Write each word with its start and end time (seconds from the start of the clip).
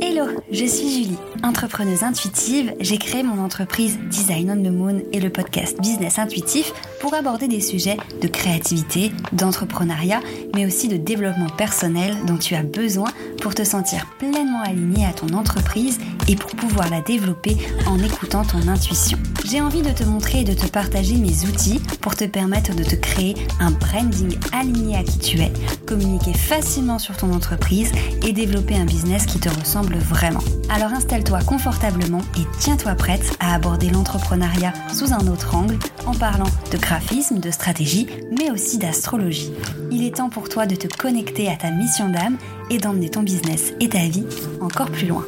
Hello, 0.00 0.26
je 0.52 0.64
suis 0.64 0.88
Julie, 0.88 1.18
entrepreneuse 1.42 2.04
intuitive. 2.04 2.72
J'ai 2.78 2.96
créé 2.98 3.24
mon 3.24 3.42
entreprise 3.42 3.98
Design 4.08 4.52
on 4.52 4.62
the 4.62 4.72
Moon 4.72 5.02
et 5.12 5.18
le 5.18 5.28
podcast 5.28 5.80
Business 5.80 6.20
Intuitif 6.20 6.72
pour 7.00 7.14
aborder 7.14 7.48
des 7.48 7.60
sujets 7.60 7.96
de 8.22 8.28
créativité, 8.28 9.10
d'entrepreneuriat, 9.32 10.20
mais 10.54 10.64
aussi 10.64 10.86
de 10.86 10.96
développement 10.96 11.50
personnel 11.50 12.16
dont 12.24 12.38
tu 12.38 12.54
as 12.54 12.62
besoin 12.62 13.10
pour 13.42 13.54
te 13.54 13.64
sentir 13.64 14.06
pleinement 14.18 14.62
aligné 14.62 15.04
à 15.04 15.12
ton 15.12 15.34
entreprise 15.36 15.98
et 16.28 16.36
pour 16.36 16.50
pouvoir 16.52 16.88
la 16.88 17.00
développer 17.00 17.56
en 17.88 17.98
écoutant 17.98 18.44
ton 18.44 18.68
intuition. 18.68 19.18
J'ai 19.50 19.62
envie 19.62 19.80
de 19.80 19.92
te 19.92 20.04
montrer 20.04 20.40
et 20.40 20.44
de 20.44 20.52
te 20.52 20.66
partager 20.66 21.16
mes 21.16 21.46
outils 21.46 21.80
pour 22.02 22.14
te 22.14 22.24
permettre 22.24 22.74
de 22.74 22.84
te 22.84 22.96
créer 22.96 23.34
un 23.60 23.70
branding 23.70 24.36
aligné 24.52 24.94
à 24.98 25.02
qui 25.02 25.18
tu 25.18 25.40
es, 25.40 25.50
communiquer 25.86 26.34
facilement 26.34 26.98
sur 26.98 27.16
ton 27.16 27.32
entreprise 27.32 27.90
et 28.26 28.32
développer 28.34 28.76
un 28.76 28.84
business 28.84 29.24
qui 29.24 29.38
te 29.38 29.48
ressemble 29.48 29.96
vraiment. 29.96 30.42
Alors 30.68 30.92
installe-toi 30.92 31.40
confortablement 31.46 32.20
et 32.36 32.42
tiens-toi 32.60 32.94
prête 32.94 33.38
à 33.40 33.54
aborder 33.54 33.88
l'entrepreneuriat 33.88 34.74
sous 34.92 35.14
un 35.14 35.26
autre 35.28 35.54
angle 35.54 35.78
en 36.04 36.12
parlant 36.12 36.50
de 36.70 36.76
graphisme, 36.76 37.38
de 37.38 37.50
stratégie, 37.50 38.06
mais 38.38 38.50
aussi 38.50 38.76
d'astrologie. 38.76 39.50
Il 39.90 40.04
est 40.04 40.16
temps 40.16 40.28
pour 40.28 40.50
toi 40.50 40.66
de 40.66 40.74
te 40.74 40.94
connecter 40.94 41.48
à 41.48 41.56
ta 41.56 41.70
mission 41.70 42.10
d'âme 42.10 42.36
et 42.68 42.76
d'emmener 42.76 43.08
ton 43.08 43.22
business 43.22 43.72
et 43.80 43.88
ta 43.88 44.06
vie 44.08 44.26
encore 44.60 44.90
plus 44.90 45.06
loin. 45.06 45.24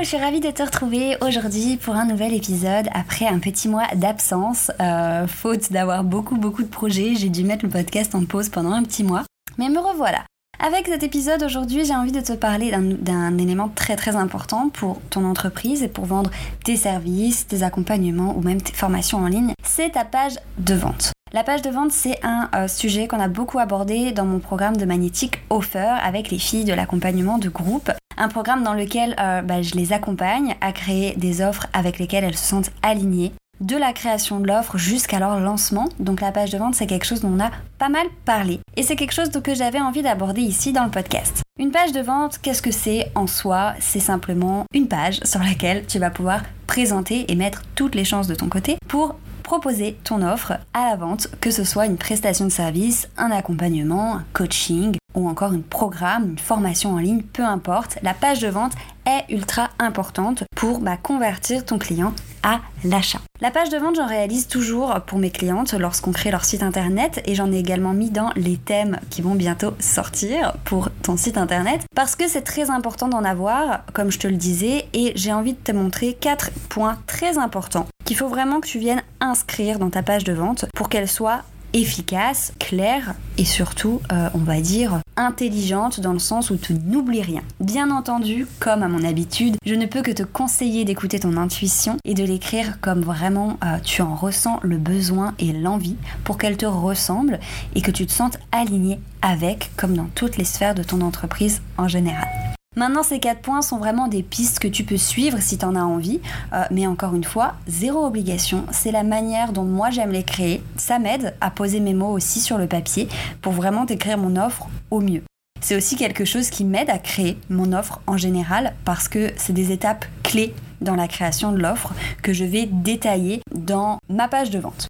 Je 0.00 0.04
suis 0.04 0.16
ravie 0.18 0.40
de 0.40 0.50
te 0.50 0.62
retrouver 0.62 1.16
aujourd'hui 1.22 1.78
pour 1.78 1.94
un 1.94 2.04
nouvel 2.04 2.34
épisode 2.34 2.86
après 2.92 3.26
un 3.26 3.38
petit 3.38 3.68
mois 3.68 3.86
d'absence. 3.94 4.70
Euh, 4.80 5.26
faute 5.26 5.72
d'avoir 5.72 6.04
beaucoup 6.04 6.36
beaucoup 6.36 6.62
de 6.62 6.68
projets, 6.68 7.14
j'ai 7.16 7.30
dû 7.30 7.44
mettre 7.44 7.64
le 7.64 7.70
podcast 7.70 8.14
en 8.14 8.24
pause 8.24 8.48
pendant 8.50 8.72
un 8.72 8.82
petit 8.82 9.04
mois. 9.04 9.24
Mais 9.58 9.68
me 9.68 9.78
revoilà. 9.78 10.24
Avec 10.58 10.86
cet 10.86 11.02
épisode 11.02 11.42
aujourd'hui, 11.42 11.84
j'ai 11.84 11.94
envie 11.94 12.12
de 12.12 12.20
te 12.20 12.32
parler 12.32 12.70
d'un 12.70 13.38
élément 13.38 13.68
très 13.68 13.94
très 13.94 14.16
important 14.16 14.70
pour 14.70 15.00
ton 15.10 15.24
entreprise 15.26 15.82
et 15.82 15.88
pour 15.88 16.06
vendre 16.06 16.30
tes 16.64 16.76
services, 16.76 17.46
tes 17.46 17.62
accompagnements 17.62 18.34
ou 18.36 18.40
même 18.40 18.62
tes 18.62 18.72
formations 18.72 19.18
en 19.18 19.26
ligne. 19.26 19.52
C'est 19.62 19.90
ta 19.90 20.04
page 20.04 20.38
de 20.58 20.74
vente. 20.74 21.12
La 21.32 21.44
page 21.44 21.60
de 21.60 21.70
vente, 21.70 21.92
c'est 21.92 22.18
un 22.24 22.48
euh, 22.54 22.68
sujet 22.68 23.06
qu'on 23.06 23.20
a 23.20 23.28
beaucoup 23.28 23.58
abordé 23.58 24.12
dans 24.12 24.24
mon 24.24 24.38
programme 24.38 24.76
de 24.76 24.86
Magnétique 24.86 25.42
Offer 25.50 25.94
avec 26.02 26.30
les 26.30 26.38
filles 26.38 26.64
de 26.64 26.72
l'accompagnement 26.72 27.36
de 27.36 27.50
groupe. 27.50 27.90
Un 28.16 28.28
programme 28.28 28.62
dans 28.62 28.72
lequel 28.72 29.14
euh, 29.20 29.42
bah, 29.42 29.60
je 29.60 29.74
les 29.74 29.92
accompagne 29.92 30.56
à 30.62 30.72
créer 30.72 31.14
des 31.16 31.42
offres 31.42 31.66
avec 31.74 31.98
lesquelles 31.98 32.24
elles 32.24 32.36
se 32.36 32.46
sentent 32.46 32.70
alignées 32.82 33.32
de 33.60 33.76
la 33.76 33.92
création 33.92 34.40
de 34.40 34.46
l'offre 34.46 34.78
jusqu'à 34.78 35.18
leur 35.18 35.38
lancement. 35.40 35.88
Donc 35.98 36.20
la 36.20 36.32
page 36.32 36.50
de 36.50 36.58
vente, 36.58 36.74
c'est 36.74 36.86
quelque 36.86 37.06
chose 37.06 37.20
dont 37.20 37.32
on 37.36 37.40
a 37.40 37.50
pas 37.78 37.88
mal 37.88 38.06
parlé. 38.24 38.60
Et 38.76 38.82
c'est 38.82 38.96
quelque 38.96 39.14
chose 39.14 39.30
que 39.30 39.54
j'avais 39.54 39.80
envie 39.80 40.02
d'aborder 40.02 40.42
ici 40.42 40.72
dans 40.72 40.84
le 40.84 40.90
podcast. 40.90 41.42
Une 41.58 41.70
page 41.70 41.92
de 41.92 42.00
vente, 42.00 42.38
qu'est-ce 42.42 42.62
que 42.62 42.70
c'est 42.70 43.10
en 43.14 43.26
soi? 43.26 43.74
C'est 43.80 44.00
simplement 44.00 44.66
une 44.74 44.88
page 44.88 45.20
sur 45.24 45.40
laquelle 45.40 45.86
tu 45.86 45.98
vas 45.98 46.10
pouvoir 46.10 46.42
présenter 46.66 47.30
et 47.30 47.34
mettre 47.34 47.62
toutes 47.74 47.94
les 47.94 48.04
chances 48.04 48.26
de 48.26 48.34
ton 48.34 48.48
côté 48.48 48.76
pour 48.88 49.16
proposer 49.42 49.96
ton 50.02 50.22
offre 50.22 50.54
à 50.74 50.90
la 50.90 50.96
vente, 50.96 51.28
que 51.40 51.52
ce 51.52 51.62
soit 51.62 51.86
une 51.86 51.96
prestation 51.96 52.44
de 52.46 52.50
service, 52.50 53.08
un 53.16 53.30
accompagnement, 53.30 54.16
un 54.16 54.24
coaching 54.32 54.96
ou 55.16 55.28
encore 55.28 55.52
un 55.52 55.60
programme, 55.60 56.30
une 56.30 56.38
formation 56.38 56.92
en 56.92 56.98
ligne, 56.98 57.22
peu 57.22 57.42
importe. 57.42 57.98
La 58.02 58.14
page 58.14 58.40
de 58.40 58.48
vente 58.48 58.72
est 59.06 59.24
ultra 59.32 59.70
importante 59.78 60.44
pour 60.54 60.80
bah, 60.80 60.96
convertir 60.96 61.64
ton 61.64 61.78
client 61.78 62.12
à 62.42 62.60
l'achat. 62.84 63.20
La 63.40 63.50
page 63.50 63.70
de 63.70 63.76
vente, 63.76 63.96
j'en 63.96 64.06
réalise 64.06 64.46
toujours 64.46 64.94
pour 65.06 65.18
mes 65.18 65.30
clientes 65.30 65.72
lorsqu'on 65.74 66.12
crée 66.12 66.30
leur 66.30 66.44
site 66.44 66.62
internet 66.62 67.22
et 67.26 67.34
j'en 67.34 67.50
ai 67.50 67.58
également 67.58 67.92
mis 67.92 68.10
dans 68.10 68.30
les 68.36 68.56
thèmes 68.56 68.98
qui 69.10 69.22
vont 69.22 69.34
bientôt 69.34 69.74
sortir 69.80 70.54
pour 70.64 70.90
ton 71.02 71.16
site 71.16 71.38
internet 71.38 71.82
parce 71.94 72.14
que 72.14 72.28
c'est 72.28 72.42
très 72.42 72.70
important 72.70 73.08
d'en 73.08 73.24
avoir, 73.24 73.84
comme 73.92 74.10
je 74.10 74.18
te 74.18 74.28
le 74.28 74.36
disais, 74.36 74.86
et 74.92 75.12
j'ai 75.16 75.32
envie 75.32 75.54
de 75.54 75.58
te 75.58 75.72
montrer 75.72 76.14
quatre 76.14 76.50
points 76.68 76.98
très 77.06 77.38
importants 77.38 77.86
qu'il 78.04 78.16
faut 78.16 78.28
vraiment 78.28 78.60
que 78.60 78.68
tu 78.68 78.78
viennes 78.78 79.02
inscrire 79.20 79.78
dans 79.78 79.90
ta 79.90 80.02
page 80.02 80.24
de 80.24 80.32
vente 80.32 80.66
pour 80.74 80.88
qu'elle 80.88 81.08
soit 81.08 81.42
efficace, 81.76 82.52
claire 82.58 83.14
et 83.38 83.44
surtout, 83.44 84.00
euh, 84.10 84.28
on 84.34 84.38
va 84.38 84.60
dire, 84.60 85.00
intelligente 85.16 86.00
dans 86.00 86.12
le 86.12 86.18
sens 86.18 86.50
où 86.50 86.56
tu 86.56 86.74
n'oublies 86.74 87.22
rien. 87.22 87.42
Bien 87.60 87.90
entendu, 87.90 88.46
comme 88.60 88.82
à 88.82 88.88
mon 88.88 89.04
habitude, 89.04 89.56
je 89.64 89.74
ne 89.74 89.86
peux 89.86 90.02
que 90.02 90.10
te 90.10 90.22
conseiller 90.22 90.84
d'écouter 90.84 91.20
ton 91.20 91.36
intuition 91.36 91.96
et 92.04 92.14
de 92.14 92.24
l'écrire 92.24 92.80
comme 92.80 93.02
vraiment 93.02 93.58
euh, 93.64 93.78
tu 93.84 94.02
en 94.02 94.14
ressens 94.14 94.58
le 94.62 94.78
besoin 94.78 95.34
et 95.38 95.52
l'envie 95.52 95.96
pour 96.24 96.38
qu'elle 96.38 96.56
te 96.56 96.66
ressemble 96.66 97.40
et 97.74 97.82
que 97.82 97.90
tu 97.90 98.06
te 98.06 98.12
sentes 98.12 98.38
aligné 98.52 98.98
avec, 99.22 99.70
comme 99.76 99.96
dans 99.96 100.08
toutes 100.14 100.36
les 100.36 100.44
sphères 100.44 100.74
de 100.74 100.82
ton 100.82 101.00
entreprise 101.00 101.60
en 101.76 101.88
général. 101.88 102.45
Maintenant, 102.78 103.02
ces 103.02 103.20
quatre 103.20 103.40
points 103.40 103.62
sont 103.62 103.78
vraiment 103.78 104.06
des 104.06 104.22
pistes 104.22 104.58
que 104.58 104.68
tu 104.68 104.84
peux 104.84 104.98
suivre 104.98 105.38
si 105.40 105.56
tu 105.56 105.64
en 105.64 105.74
as 105.74 105.82
envie. 105.82 106.20
Euh, 106.52 106.64
mais 106.70 106.86
encore 106.86 107.14
une 107.14 107.24
fois, 107.24 107.54
zéro 107.66 108.04
obligation. 108.04 108.66
C'est 108.70 108.92
la 108.92 109.02
manière 109.02 109.52
dont 109.52 109.64
moi 109.64 109.88
j'aime 109.88 110.12
les 110.12 110.22
créer. 110.22 110.62
Ça 110.76 110.98
m'aide 110.98 111.34
à 111.40 111.50
poser 111.50 111.80
mes 111.80 111.94
mots 111.94 112.12
aussi 112.12 112.38
sur 112.38 112.58
le 112.58 112.66
papier 112.66 113.08
pour 113.40 113.54
vraiment 113.54 113.86
décrire 113.86 114.18
mon 114.18 114.36
offre 114.36 114.68
au 114.90 115.00
mieux. 115.00 115.22
C'est 115.62 115.74
aussi 115.74 115.96
quelque 115.96 116.26
chose 116.26 116.50
qui 116.50 116.64
m'aide 116.66 116.90
à 116.90 116.98
créer 116.98 117.38
mon 117.48 117.72
offre 117.72 118.00
en 118.06 118.18
général 118.18 118.74
parce 118.84 119.08
que 119.08 119.32
c'est 119.36 119.54
des 119.54 119.72
étapes 119.72 120.04
clés 120.22 120.54
dans 120.82 120.96
la 120.96 121.08
création 121.08 121.52
de 121.52 121.58
l'offre 121.58 121.94
que 122.22 122.34
je 122.34 122.44
vais 122.44 122.66
détailler 122.66 123.40
dans 123.54 123.98
ma 124.10 124.28
page 124.28 124.50
de 124.50 124.58
vente. 124.58 124.88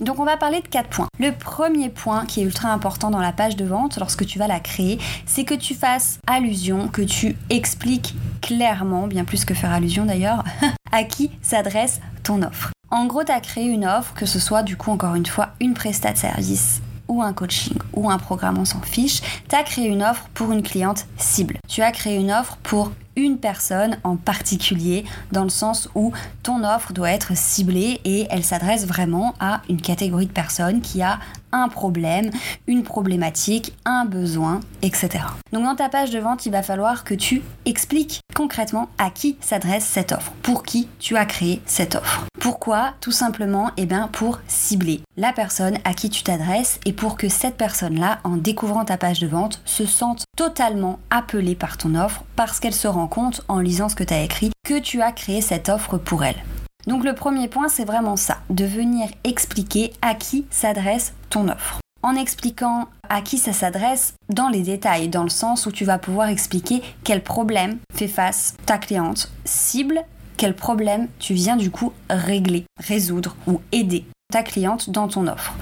Donc 0.00 0.18
on 0.18 0.24
va 0.24 0.36
parler 0.36 0.60
de 0.60 0.68
quatre 0.68 0.88
points. 0.88 1.08
Le 1.18 1.32
premier 1.32 1.90
point 1.90 2.24
qui 2.24 2.40
est 2.40 2.44
ultra 2.44 2.70
important 2.72 3.10
dans 3.10 3.20
la 3.20 3.32
page 3.32 3.56
de 3.56 3.64
vente 3.64 3.98
lorsque 3.98 4.24
tu 4.24 4.38
vas 4.38 4.46
la 4.46 4.60
créer, 4.60 4.98
c'est 5.26 5.44
que 5.44 5.54
tu 5.54 5.74
fasses 5.74 6.18
allusion, 6.26 6.88
que 6.88 7.02
tu 7.02 7.36
expliques 7.50 8.14
clairement, 8.40 9.06
bien 9.06 9.24
plus 9.24 9.44
que 9.44 9.52
faire 9.52 9.72
allusion 9.72 10.06
d'ailleurs, 10.06 10.44
à 10.92 11.04
qui 11.04 11.30
s'adresse 11.42 12.00
ton 12.22 12.42
offre. 12.42 12.70
En 12.90 13.06
gros, 13.06 13.24
tu 13.24 13.32
as 13.32 13.40
créé 13.40 13.66
une 13.66 13.86
offre, 13.86 14.14
que 14.14 14.26
ce 14.26 14.38
soit 14.38 14.62
du 14.62 14.76
coup 14.76 14.90
encore 14.90 15.14
une 15.14 15.26
fois 15.26 15.50
une 15.60 15.74
prestat 15.74 16.14
service 16.14 16.80
ou 17.10 17.22
un 17.22 17.34
coaching 17.34 17.76
ou 17.92 18.08
un 18.08 18.18
programme, 18.18 18.56
on 18.56 18.64
s'en 18.64 18.80
fiche, 18.80 19.20
tu 19.48 19.54
as 19.54 19.62
créé 19.62 19.86
une 19.86 20.02
offre 20.02 20.28
pour 20.32 20.52
une 20.52 20.62
cliente 20.62 21.06
cible. 21.18 21.58
Tu 21.68 21.82
as 21.82 21.90
créé 21.90 22.16
une 22.16 22.30
offre 22.32 22.56
pour 22.62 22.92
une 23.16 23.38
personne 23.38 23.98
en 24.04 24.16
particulier, 24.16 25.04
dans 25.32 25.42
le 25.42 25.50
sens 25.50 25.88
où 25.94 26.12
ton 26.42 26.64
offre 26.64 26.92
doit 26.92 27.10
être 27.10 27.36
ciblée 27.36 28.00
et 28.04 28.26
elle 28.30 28.44
s'adresse 28.44 28.86
vraiment 28.86 29.34
à 29.40 29.60
une 29.68 29.80
catégorie 29.80 30.26
de 30.26 30.32
personnes 30.32 30.80
qui 30.80 31.02
a 31.02 31.18
un 31.52 31.68
problème, 31.68 32.30
une 32.68 32.84
problématique, 32.84 33.74
un 33.84 34.04
besoin, 34.04 34.60
etc. 34.82 35.24
Donc 35.52 35.64
dans 35.64 35.74
ta 35.74 35.88
page 35.88 36.10
de 36.10 36.20
vente, 36.20 36.46
il 36.46 36.52
va 36.52 36.62
falloir 36.62 37.02
que 37.02 37.14
tu 37.14 37.42
expliques 37.66 38.20
concrètement 38.34 38.88
à 38.98 39.10
qui 39.10 39.36
s'adresse 39.40 39.84
cette 39.84 40.12
offre, 40.12 40.32
pour 40.42 40.62
qui 40.62 40.88
tu 41.00 41.16
as 41.16 41.26
créé 41.26 41.60
cette 41.66 41.96
offre. 41.96 42.29
Pourquoi 42.40 42.94
Tout 43.02 43.12
simplement, 43.12 43.70
eh 43.76 43.84
bien, 43.84 44.08
pour 44.08 44.40
cibler 44.48 45.02
la 45.18 45.30
personne 45.30 45.76
à 45.84 45.92
qui 45.92 46.08
tu 46.08 46.22
t'adresses 46.22 46.80
et 46.86 46.94
pour 46.94 47.18
que 47.18 47.28
cette 47.28 47.58
personne-là, 47.58 48.18
en 48.24 48.38
découvrant 48.38 48.86
ta 48.86 48.96
page 48.96 49.20
de 49.20 49.26
vente, 49.26 49.60
se 49.66 49.84
sente 49.84 50.24
totalement 50.38 50.98
appelée 51.10 51.54
par 51.54 51.76
ton 51.76 51.94
offre 51.94 52.24
parce 52.36 52.58
qu'elle 52.58 52.74
se 52.74 52.88
rend 52.88 53.08
compte 53.08 53.42
en 53.48 53.60
lisant 53.60 53.90
ce 53.90 53.94
que 53.94 54.04
tu 54.04 54.14
as 54.14 54.22
écrit 54.22 54.50
que 54.66 54.78
tu 54.78 55.02
as 55.02 55.12
créé 55.12 55.42
cette 55.42 55.68
offre 55.68 55.98
pour 55.98 56.24
elle. 56.24 56.42
Donc 56.86 57.04
le 57.04 57.14
premier 57.14 57.46
point, 57.46 57.68
c'est 57.68 57.84
vraiment 57.84 58.16
ça, 58.16 58.38
de 58.48 58.64
venir 58.64 59.10
expliquer 59.22 59.92
à 60.00 60.14
qui 60.14 60.46
s'adresse 60.48 61.12
ton 61.28 61.46
offre. 61.48 61.80
En 62.02 62.14
expliquant 62.14 62.88
à 63.10 63.20
qui 63.20 63.36
ça 63.36 63.52
s'adresse 63.52 64.14
dans 64.30 64.48
les 64.48 64.62
détails, 64.62 65.08
dans 65.08 65.24
le 65.24 65.28
sens 65.28 65.66
où 65.66 65.72
tu 65.72 65.84
vas 65.84 65.98
pouvoir 65.98 66.28
expliquer 66.28 66.82
quel 67.04 67.22
problème 67.22 67.76
fait 67.94 68.08
face 68.08 68.54
ta 68.64 68.78
cliente 68.78 69.30
cible, 69.44 70.02
quel 70.40 70.56
problème 70.56 71.08
tu 71.18 71.34
viens 71.34 71.56
du 71.56 71.70
coup 71.70 71.92
régler, 72.08 72.64
résoudre 72.78 73.36
ou 73.46 73.60
aider 73.72 74.06
ta 74.32 74.42
cliente 74.42 74.88
dans 74.88 75.06
ton 75.06 75.26
offre. 75.26 75.52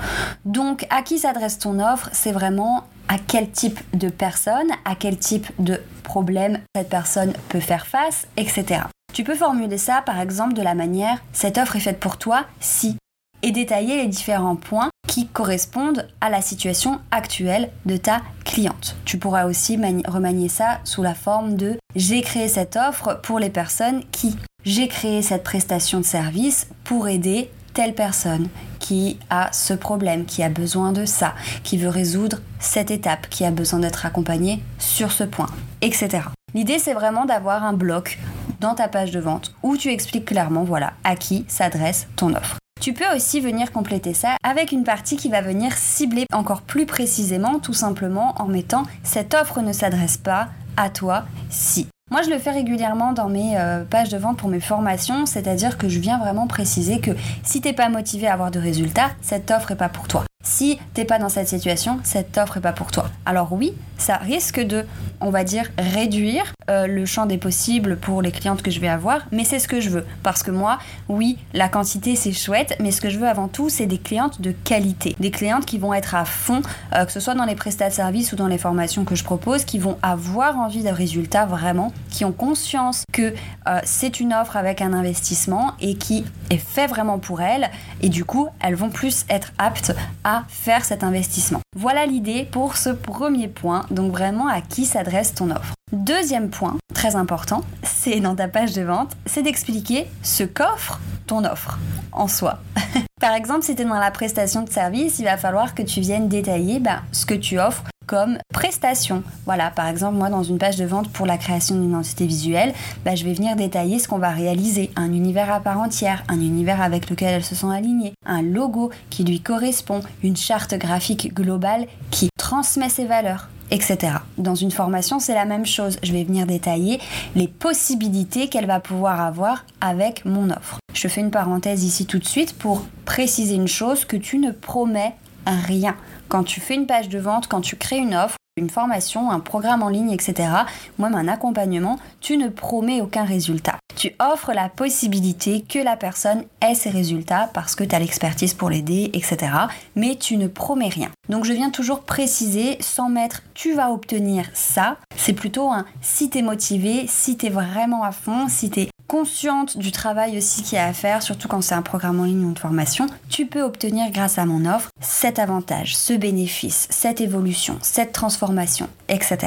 Donc 0.45 0.87
à 0.89 1.03
qui 1.03 1.19
s'adresse 1.19 1.59
ton 1.59 1.81
offre, 1.81 2.11
c'est 2.13 2.31
vraiment 2.31 2.85
à 3.09 3.17
quel 3.19 3.51
type 3.51 3.81
de 3.93 4.09
personne, 4.09 4.71
à 4.85 4.95
quel 4.95 5.19
type 5.19 5.49
de 5.59 5.81
problème 6.05 6.61
cette 6.77 6.91
personne 6.91 7.33
peut 7.49 7.59
faire 7.59 7.89
face, 7.89 8.29
etc. 8.37 8.83
Tu 9.13 9.25
peux 9.25 9.35
formuler 9.35 9.79
ça 9.79 10.01
par 10.07 10.21
exemple 10.21 10.55
de 10.55 10.63
la 10.63 10.77
manière 10.77 11.19
cette 11.33 11.59
offre 11.59 11.75
est 11.75 11.81
faite 11.81 11.99
pour 11.99 12.17
toi 12.17 12.45
si 12.61 12.97
et 13.43 13.51
détailler 13.51 13.97
les 13.97 14.07
différents 14.07 14.57
points 14.57 14.91
qui 15.09 15.27
correspondent 15.27 16.07
à 16.21 16.31
la 16.31 16.41
situation 16.41 17.01
actuelle 17.11 17.73
de 17.85 17.97
ta 17.97 18.21
cliente. 18.45 18.97
Tu 19.05 19.19
pourras 19.19 19.47
aussi 19.47 19.77
remanier 20.07 20.49
ça 20.49 20.79
sous 20.85 21.03
la 21.03 21.15
forme 21.15 21.57
de 21.57 21.77
j'ai 21.97 22.23
créé 22.23 22.47
cette 22.47 22.77
offre 22.77 23.21
pour 23.25 23.41
les 23.41 23.51
personnes 23.51 24.05
qui 24.13 24.37
j'ai 24.69 24.87
créé 24.87 25.23
cette 25.23 25.45
prestation 25.45 25.99
de 25.99 26.05
service 26.05 26.69
pour 26.85 27.09
aider 27.09 27.51
telle 27.73 27.95
personne 27.95 28.49
qui 28.79 29.19
a 29.31 29.51
ce 29.51 29.73
problème, 29.73 30.27
qui 30.27 30.43
a 30.43 30.51
besoin 30.51 30.93
de 30.93 31.07
ça, 31.07 31.35
qui 31.63 31.79
veut 31.79 31.89
résoudre 31.89 32.43
cette 32.61 32.91
étape, 32.91 33.31
qui 33.31 33.47
a 33.47 33.51
besoin 33.51 33.79
d'être 33.79 34.05
accompagnée 34.05 34.63
sur 34.79 35.11
ce 35.11 35.25
point, 35.25 35.49
etc. 35.81 36.25
L'idée 36.53 36.79
c'est 36.79 36.93
vraiment 36.93 37.25
d'avoir 37.25 37.65
un 37.65 37.73
bloc 37.73 38.19
dans 38.61 38.75
ta 38.75 38.89
page 38.89 39.11
de 39.11 39.21
vente 39.21 39.55
où 39.63 39.79
tu 39.79 39.89
expliques 39.89 40.27
clairement 40.27 40.65
voilà 40.65 40.93
à 41.03 41.17
qui 41.17 41.47
s'adresse 41.49 42.07
ton 42.17 42.35
offre. 42.35 42.59
Tu 42.79 42.93
peux 42.93 43.09
aussi 43.17 43.41
venir 43.41 43.73
compléter 43.73 44.13
ça 44.13 44.37
avec 44.43 44.71
une 44.71 44.85
partie 44.85 45.17
qui 45.17 45.31
va 45.31 45.41
venir 45.41 45.73
cibler 45.79 46.27
encore 46.31 46.61
plus 46.61 46.85
précisément, 46.85 47.59
tout 47.59 47.73
simplement 47.73 48.35
en 48.37 48.47
mettant 48.47 48.83
cette 49.03 49.33
offre 49.33 49.63
ne 49.63 49.73
s'adresse 49.73 50.19
pas 50.19 50.49
à 50.77 50.91
toi 50.91 51.25
si. 51.49 51.89
Moi, 52.11 52.23
je 52.23 52.31
le 52.31 52.39
fais 52.39 52.51
régulièrement 52.51 53.13
dans 53.13 53.29
mes 53.29 53.59
euh, 53.59 53.85
pages 53.85 54.09
de 54.09 54.17
vente 54.17 54.39
pour 54.39 54.49
mes 54.49 54.61
formations, 54.61 55.27
c'est-à-dire 55.27 55.77
que 55.77 55.91
je 55.91 55.99
viens 55.99 56.19
vraiment 56.19 56.47
préciser 56.47 57.01
que 57.01 57.11
si 57.43 57.61
t'es 57.61 57.75
pas 57.75 57.91
motivé 57.91 58.27
à 58.27 58.33
avoir 58.33 58.51
de 58.51 58.59
résultats, 58.59 59.11
cette 59.21 59.51
offre 59.51 59.73
est 59.73 59.77
pas 59.77 59.91
pour 59.91 60.09
toi. 60.09 60.28
Si 60.45 60.79
t'es 60.95 61.05
pas 61.05 61.19
dans 61.19 61.29
cette 61.29 61.49
situation, 61.49 61.99
cette 62.05 62.39
offre 62.39 62.57
est 62.59 62.61
pas 62.61 62.73
pour 62.73 62.91
toi. 62.91 63.11
Alors 63.27 63.53
oui, 63.53 63.75
ça 63.97 64.17
risque 64.17 64.61
de, 64.61 64.87
on 65.21 65.31
va 65.31 65.43
dire, 65.43 65.69
réduire 65.77 66.55
euh, 66.71 66.87
le 66.87 67.05
champ 67.07 67.27
des 67.27 67.39
possibles 67.39 67.97
pour 67.97 68.23
les 68.23 68.31
clientes 68.31 68.63
que 68.63 68.71
je 68.71 68.79
vais 68.79 68.89
avoir, 68.89 69.27
mais 69.33 69.43
c'est 69.43 69.59
ce 69.59 69.67
que 69.67 69.81
je 69.81 69.91
veux. 69.91 70.07
Parce 70.23 70.45
que 70.45 70.53
moi, 70.53 70.79
oui, 71.09 71.39
la 71.55 71.69
quantité 71.69 72.15
c'est 72.15 72.33
chouette, 72.33 72.77
mais 72.79 72.93
ce 72.93 73.01
que 73.01 73.11
je 73.11 73.19
veux 73.19 73.27
avant 73.27 73.49
tout, 73.49 73.69
c'est 73.69 73.87
des 73.87 73.99
clientes 73.99 74.41
de 74.41 74.53
qualité. 74.53 75.17
Des 75.19 75.33
clientes 75.33 75.67
qui 75.67 75.77
vont 75.77 75.93
être 75.93 76.15
à 76.15 76.25
fond, 76.25 76.63
euh, 76.95 77.05
que 77.05 77.13
ce 77.13 77.21
soit 77.21 77.35
dans 77.35 77.45
les 77.45 77.57
prestats 77.57 77.89
de 77.89 77.95
services 77.95 78.33
ou 78.33 78.37
dans 78.37 78.47
les 78.47 78.59
formations 78.59 79.05
que 79.05 79.17
je 79.17 79.25
propose, 79.25 79.65
qui 79.65 79.79
vont 79.79 79.99
avoir 80.03 80.57
envie 80.59 80.85
de 80.85 80.91
résultats 80.91 81.47
vraiment, 81.47 81.93
qui 82.11 82.25
ont 82.25 82.33
conscience 82.33 83.03
que 83.13 83.35
euh, 83.67 83.81
c'est 83.83 84.21
une 84.21 84.33
offre 84.33 84.57
avec 84.57 84.83
un 84.83 84.93
investissement 84.93 85.73
et 85.81 85.97
qui 85.97 86.25
est 86.51 86.59
fait 86.59 86.87
vraiment 86.87 87.19
pour 87.19 87.43
elles. 87.43 87.71
Et 88.03 88.09
du 88.09 88.25
coup, 88.25 88.49
elles 88.61 88.77
vont 88.77 88.91
plus 88.91 89.27
être 89.29 89.53
aptes 89.59 89.95
à 90.23 90.28
faire 90.49 90.85
cet 90.85 91.05
investissement. 91.05 91.61
Voilà 91.77 92.07
l'idée 92.07 92.47
pour 92.51 92.77
ce 92.77 92.91
premier 92.91 93.49
point. 93.49 93.87
Donc 93.91 94.13
vraiment 94.13 94.49
à 94.49 94.61
qui 94.61 94.85
s'adresse 94.85 95.35
ton 95.35 95.51
offre? 95.51 95.75
Deuxième 95.93 96.51
point, 96.51 96.77
très 96.95 97.17
important, 97.17 97.63
c'est 97.83 98.21
dans 98.21 98.35
ta 98.35 98.49
page 98.49 98.73
de 98.73 98.83
vente, 98.83 99.17
c'est 99.27 99.43
d'expliquer 99.43 100.07
ce 100.23 100.45
qu'offre 100.45 101.01
ton 101.27 101.45
offre 101.45 101.79
en 102.13 102.29
soi. 102.29 102.59
Par 103.21 103.35
exemple, 103.35 103.63
si 103.63 103.75
tu 103.75 103.83
es 103.83 103.85
dans 103.85 103.95
la 103.95 104.11
prestation 104.11 104.63
de 104.63 104.71
service, 104.71 105.19
il 105.19 105.25
va 105.25 105.37
falloir 105.37 105.75
que 105.75 105.83
tu 105.83 106.01
viennes 106.01 106.29
détailler 106.29 106.79
ben, 106.79 107.03
ce 107.13 107.27
que 107.27 107.35
tu 107.35 107.59
offres 107.59 107.85
comme 108.09 108.39
prestation. 108.53 109.23
Voilà, 109.45 109.71
par 109.71 109.87
exemple, 109.87 110.17
moi, 110.17 110.31
dans 110.31 110.43
une 110.43 110.59
page 110.59 110.77
de 110.77 110.85
vente 110.87 111.09
pour 111.11 111.27
la 111.27 111.37
création 111.37 111.77
d'une 111.77 111.91
identité 111.91 112.27
visuelle, 112.27 112.73
ben, 113.05 113.15
je 113.15 113.25
vais 113.25 113.35
venir 113.35 113.55
détailler 113.55 114.01
ce 114.01 114.09
qu'on 114.09 114.19
va 114.19 114.31
réaliser. 114.31 114.91
Un 114.97 115.13
univers 115.13 115.53
à 115.53 115.61
part 115.61 115.79
entière, 115.79 116.25
un 116.29 116.41
univers 116.41 116.81
avec 116.81 117.11
lequel 117.11 117.35
elles 117.35 117.45
se 117.45 117.55
sont 117.55 117.71
alignées, 117.71 118.15
un 118.27 118.43
logo 118.43 118.91
qui 119.11 119.23
lui 119.23 119.41
correspond, 119.41 120.01
une 120.25 120.37
charte 120.37 120.75
graphique 120.75 121.35
globale 121.35 121.87
qui 122.11 122.31
transmet 122.37 122.89
ses 122.89 123.05
valeurs 123.05 123.49
etc. 123.71 124.15
Dans 124.39 124.55
une 124.55 124.71
formation, 124.71 125.19
c'est 125.19 125.35
la 125.35 125.45
même 125.45 125.67
chose. 125.67 125.99
Je 126.03 126.15
vais 126.15 126.25
venir 126.25 126.47
détailler 126.47 127.01
les 127.37 127.49
possibilités 127.49 128.49
qu'elle 128.49 128.65
va 128.65 128.81
pouvoir 128.81 129.21
avoir 129.21 129.67
avec 129.83 130.25
mon 130.25 130.49
offre. 130.49 130.79
Je 130.95 131.07
fais 131.07 131.21
une 131.21 131.31
parenthèse 131.31 131.85
ici 131.85 132.07
tout 132.07 132.19
de 132.19 132.25
suite 132.25 132.57
pour 132.57 132.87
préciser 133.05 133.57
une 133.57 133.69
chose 133.69 134.07
que 134.07 134.17
tu 134.17 134.39
ne 134.39 134.53
promets 134.53 135.15
rien. 135.47 135.97
Quand 136.29 136.45
tu 136.45 136.61
fais 136.61 136.75
une 136.75 136.87
page 136.87 137.09
de 137.09 137.19
vente, 137.19 137.49
quand 137.49 137.63
tu 137.63 137.77
crées 137.77 137.97
une 137.97 138.15
offre, 138.15 138.37
une 138.59 138.69
formation, 138.69 139.31
un 139.31 139.41
programme 139.41 139.83
en 139.83 139.89
ligne, 139.89 140.11
etc., 140.11 140.51
ou 140.99 141.03
même 141.03 141.15
un 141.15 141.29
accompagnement, 141.29 141.99
tu 142.21 142.37
ne 142.37 142.49
promets 142.49 143.01
aucun 143.01 143.25
résultat. 143.25 143.79
Tu 143.97 144.15
offres 144.19 144.53
la 144.53 144.69
possibilité 144.69 145.63
que 145.63 145.79
la 145.79 145.97
personne 145.97 146.45
ait 146.61 146.75
ses 146.75 146.91
résultats 146.91 147.49
parce 147.55 147.75
que 147.75 147.85
tu 147.85 147.95
as 147.95 147.99
l'expertise 147.99 148.53
pour 148.53 148.69
l'aider, 148.69 149.11
etc. 149.15 149.53
Mais 149.97 150.17
tu 150.17 150.37
ne 150.37 150.49
promets 150.49 150.89
rien. 150.89 151.09
Donc 151.31 151.45
je 151.45 151.53
viens 151.53 151.71
toujours 151.71 152.03
préciser 152.03 152.77
sans 152.81 153.09
mettre 153.09 153.43
tu 153.55 153.75
vas 153.75 153.91
obtenir 153.91 154.45
ça. 154.53 154.99
C'est 155.17 155.33
plutôt 155.33 155.71
un 155.71 155.87
si 156.03 156.29
tu 156.29 156.39
es 156.39 156.43
motivé, 156.43 157.07
si 157.09 157.37
tu 157.37 157.47
es 157.47 157.51
vraiment 157.51 158.05
à 158.05 158.13
fond, 158.13 158.49
si 158.49 158.71
tu 158.71 158.81
es 158.83 158.89
consciente 159.09 159.79
du 159.79 159.91
travail 159.91 160.37
aussi 160.37 160.63
qu'il 160.63 160.77
y 160.77 160.81
a 160.81 160.87
à 160.87 160.93
faire, 160.93 161.23
surtout 161.23 161.49
quand 161.49 161.63
c'est 161.63 161.75
un 161.75 161.83
programme 161.83 162.21
en 162.21 162.25
ligne 162.25 162.45
ou 162.45 162.51
une 162.51 162.57
formation, 162.57 163.07
tu 163.31 163.47
peux 163.47 163.63
obtenir 163.63 164.11
grâce 164.13 164.39
à 164.39 164.45
mon 164.45 164.67
offre 164.67 164.91
cet 165.01 165.39
avantage, 165.39 165.97
ce 165.97 166.13
bénéfice, 166.13 166.87
cette 166.91 167.23
évolution, 167.23 167.79
cette 167.81 168.13
transformation, 168.13 168.89
etc. 169.09 169.39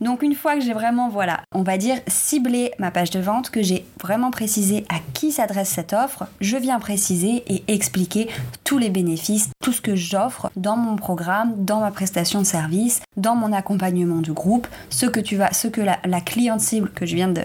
Donc 0.00 0.22
une 0.22 0.36
fois 0.36 0.54
que 0.54 0.60
j'ai 0.60 0.72
vraiment, 0.72 1.08
voilà, 1.08 1.40
on 1.52 1.64
va 1.64 1.76
dire 1.76 1.96
ciblé 2.06 2.70
ma 2.78 2.92
page 2.92 3.10
de 3.10 3.18
vente, 3.18 3.50
que 3.50 3.60
j'ai 3.60 3.84
vraiment 4.00 4.30
précisé 4.30 4.84
à 4.88 5.00
qui 5.12 5.32
s'adresse 5.32 5.70
cette 5.70 5.92
offre, 5.92 6.28
je 6.40 6.56
viens 6.56 6.78
préciser 6.78 7.42
et 7.52 7.64
expliquer 7.66 8.28
tous 8.62 8.78
les 8.78 8.90
bénéfices, 8.90 9.50
tout 9.60 9.72
ce 9.72 9.80
que 9.80 9.96
j'offre 9.96 10.50
dans 10.54 10.76
mon 10.76 10.94
programme, 10.94 11.64
dans 11.64 11.80
ma 11.80 11.90
prestation 11.90 12.40
de 12.40 12.46
service, 12.46 13.00
dans 13.16 13.34
mon 13.34 13.52
accompagnement 13.52 14.20
du 14.20 14.32
groupe, 14.32 14.68
ce 14.90 15.06
que 15.06 15.18
tu 15.18 15.34
vas, 15.34 15.52
ce 15.52 15.66
que 15.66 15.80
la 15.80 16.20
cliente 16.20 16.60
cible 16.60 16.90
que 16.94 17.04
je 17.04 17.16
viens 17.16 17.28
de 17.28 17.42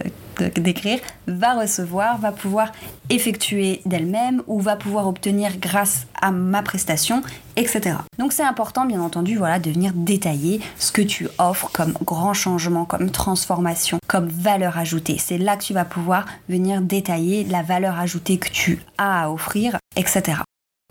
d'écrire 0.56 1.00
va 1.28 1.54
recevoir, 1.54 2.18
va 2.18 2.32
pouvoir 2.32 2.72
effectuer 3.10 3.82
d'elle-même 3.86 4.42
ou 4.48 4.60
va 4.60 4.76
pouvoir 4.76 5.08
obtenir 5.08 5.58
grâce 5.58 6.08
à 6.22 6.32
ma 6.32 6.62
prestation, 6.62 7.22
etc. 7.56 7.98
Donc 8.18 8.34
c'est 8.34 8.44
important 8.44 8.86
bien 8.86 9.02
entendu 9.02 9.38
voilà, 9.38 9.60
de 9.60 9.72
venir 9.72 9.92
détailler 9.94 10.62
ce 10.78 10.92
que 10.92 11.02
tu 11.02 11.28
offres 11.38 11.70
comme 11.72 11.94
grand 12.04 12.34
changement, 12.34 12.86
comme 12.86 13.10
transformation, 13.12 14.00
comme 14.08 14.28
valeur 14.28 14.78
ajoutée. 14.78 15.18
C'est 15.20 15.38
là 15.38 15.58
que 15.58 15.64
tu 15.64 15.74
vas 15.74 15.86
pouvoir 15.86 16.26
venir 16.50 16.82
détailler 16.82 17.44
la 17.44 17.62
valeur 17.62 18.00
ajoutée 18.00 18.38
que 18.38 18.50
tu 18.50 18.82
as 18.98 19.24
à 19.24 19.30
offrir, 19.30 19.78
etc. 19.96 20.38